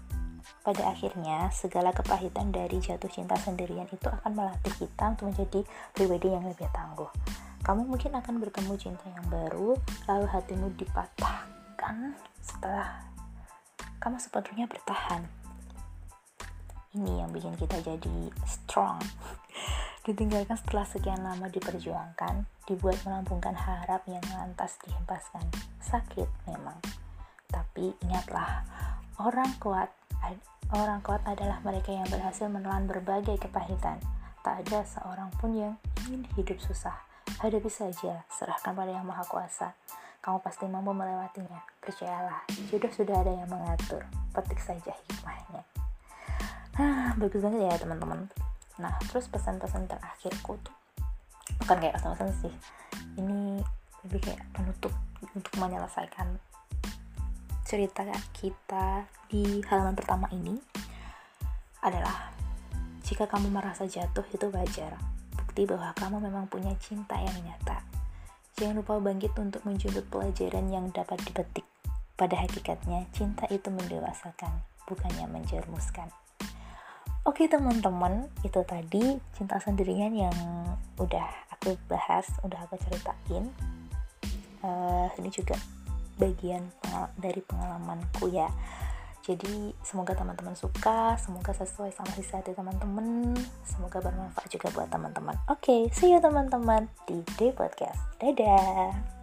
pada 0.68 0.92
akhirnya, 0.92 1.48
segala 1.48 1.96
kepahitan 1.96 2.52
dari 2.52 2.76
jatuh 2.76 3.08
cinta 3.08 3.32
sendirian 3.40 3.88
itu 3.88 4.04
akan 4.04 4.36
melatih 4.36 4.68
kita 4.76 5.16
untuk 5.16 5.32
menjadi 5.32 5.60
pribadi 5.96 6.28
yang 6.28 6.44
lebih 6.44 6.68
tangguh. 6.76 7.08
Kamu 7.64 7.88
mungkin 7.88 8.12
akan 8.12 8.36
bertemu 8.36 8.76
cinta 8.76 9.04
yang 9.08 9.24
baru, 9.32 9.80
lalu 10.04 10.26
hatimu 10.28 10.68
dipatahkan 10.76 12.12
setelah 12.44 13.00
kamu 13.96 14.20
sepenuhnya 14.20 14.68
bertahan. 14.68 15.24
Ini 16.98 17.22
yang 17.22 17.30
bikin 17.30 17.54
kita 17.54 17.78
jadi 17.78 18.16
strong. 18.42 18.98
Ditinggalkan 20.06 20.58
setelah 20.58 20.82
sekian 20.82 21.22
lama 21.22 21.46
diperjuangkan, 21.46 22.66
dibuat 22.66 22.98
melambungkan 23.06 23.54
harap 23.54 24.02
yang 24.10 24.24
lantas 24.34 24.82
dihempaskan. 24.82 25.46
Sakit 25.78 26.26
memang. 26.50 26.74
Tapi 27.46 27.94
ingatlah, 28.02 28.66
orang 29.22 29.54
kuat 29.62 29.94
Orang 30.68 31.00
kuat 31.00 31.24
adalah 31.24 31.64
mereka 31.64 31.96
yang 31.96 32.04
berhasil 32.12 32.44
menelan 32.44 32.84
berbagai 32.84 33.40
kepahitan. 33.40 33.96
Tak 34.44 34.68
ada 34.68 34.84
seorang 34.84 35.32
pun 35.40 35.56
yang 35.56 35.80
ingin 36.04 36.28
hidup 36.36 36.60
susah. 36.60 36.92
Hadapi 37.40 37.72
saja, 37.72 38.28
serahkan 38.28 38.76
pada 38.76 38.92
Yang 38.92 39.08
Maha 39.08 39.24
Kuasa. 39.24 39.72
Kamu 40.20 40.44
pasti 40.44 40.68
mampu 40.68 40.92
melewatinya. 40.92 41.64
Percayalah, 41.80 42.44
jodoh 42.68 42.92
sudah 42.92 43.16
ada 43.16 43.32
yang 43.32 43.48
mengatur. 43.48 44.04
Petik 44.36 44.60
saja 44.60 44.92
hikmahnya. 45.08 45.77
Nah, 46.78 47.10
bagus 47.18 47.42
banget 47.42 47.66
ya 47.66 47.74
teman-teman. 47.74 48.30
Nah, 48.78 48.94
terus 49.10 49.26
pesan-pesan 49.26 49.90
terakhirku 49.90 50.54
tuh 50.62 50.74
bukan 51.58 51.76
kayak 51.82 51.98
pesan-pesan 51.98 52.30
sih. 52.38 52.54
Ini 53.18 53.58
lebih 54.06 54.20
kayak 54.22 54.46
penutup 54.54 54.94
untuk 55.34 55.52
menyelesaikan 55.58 56.38
cerita 57.66 58.06
kita 58.32 59.04
di 59.28 59.60
halaman 59.68 59.92
pertama 59.92 60.24
ini 60.32 60.56
adalah 61.82 62.32
jika 63.04 63.26
kamu 63.26 63.50
merasa 63.50 63.84
jatuh 63.84 64.24
itu 64.30 64.46
wajar. 64.48 64.94
Bukti 65.34 65.66
bahwa 65.66 65.90
kamu 65.98 66.30
memang 66.30 66.46
punya 66.46 66.72
cinta 66.78 67.18
yang 67.18 67.36
nyata. 67.42 67.82
Jangan 68.54 68.82
lupa 68.82 69.02
bangkit 69.02 69.34
untuk 69.38 69.66
menjemput 69.66 70.06
pelajaran 70.10 70.70
yang 70.70 70.90
dapat 70.94 71.18
dipetik. 71.26 71.66
Pada 72.18 72.38
hakikatnya, 72.42 73.06
cinta 73.14 73.46
itu 73.50 73.70
mendewasakan, 73.70 74.62
bukannya 74.90 75.30
menjermuskan. 75.30 76.10
Oke 77.28 77.44
teman-teman, 77.44 78.24
itu 78.40 78.56
tadi 78.64 79.20
cinta 79.36 79.60
sendirian 79.60 80.16
yang 80.16 80.32
udah 80.96 81.28
aku 81.52 81.76
bahas, 81.84 82.24
udah 82.40 82.56
aku 82.64 82.80
ceritain. 82.80 83.52
Uh, 84.64 85.12
ini 85.20 85.28
juga 85.28 85.52
bagian 86.16 86.64
dari 87.20 87.44
pengalamanku 87.44 88.32
ya. 88.32 88.48
Jadi 89.28 89.76
semoga 89.84 90.16
teman-teman 90.16 90.56
suka 90.56 91.20
semoga 91.20 91.52
sesuai 91.52 91.92
sama 91.92 92.08
sisi 92.16 92.32
hati 92.32 92.56
teman-teman 92.56 93.36
semoga 93.60 94.00
bermanfaat 94.00 94.48
juga 94.48 94.72
buat 94.72 94.88
teman-teman. 94.88 95.36
Oke 95.52 95.92
see 95.92 96.08
you 96.08 96.24
teman-teman 96.24 96.88
di 97.04 97.20
day 97.36 97.52
podcast. 97.52 98.00
Dadah 98.16 99.17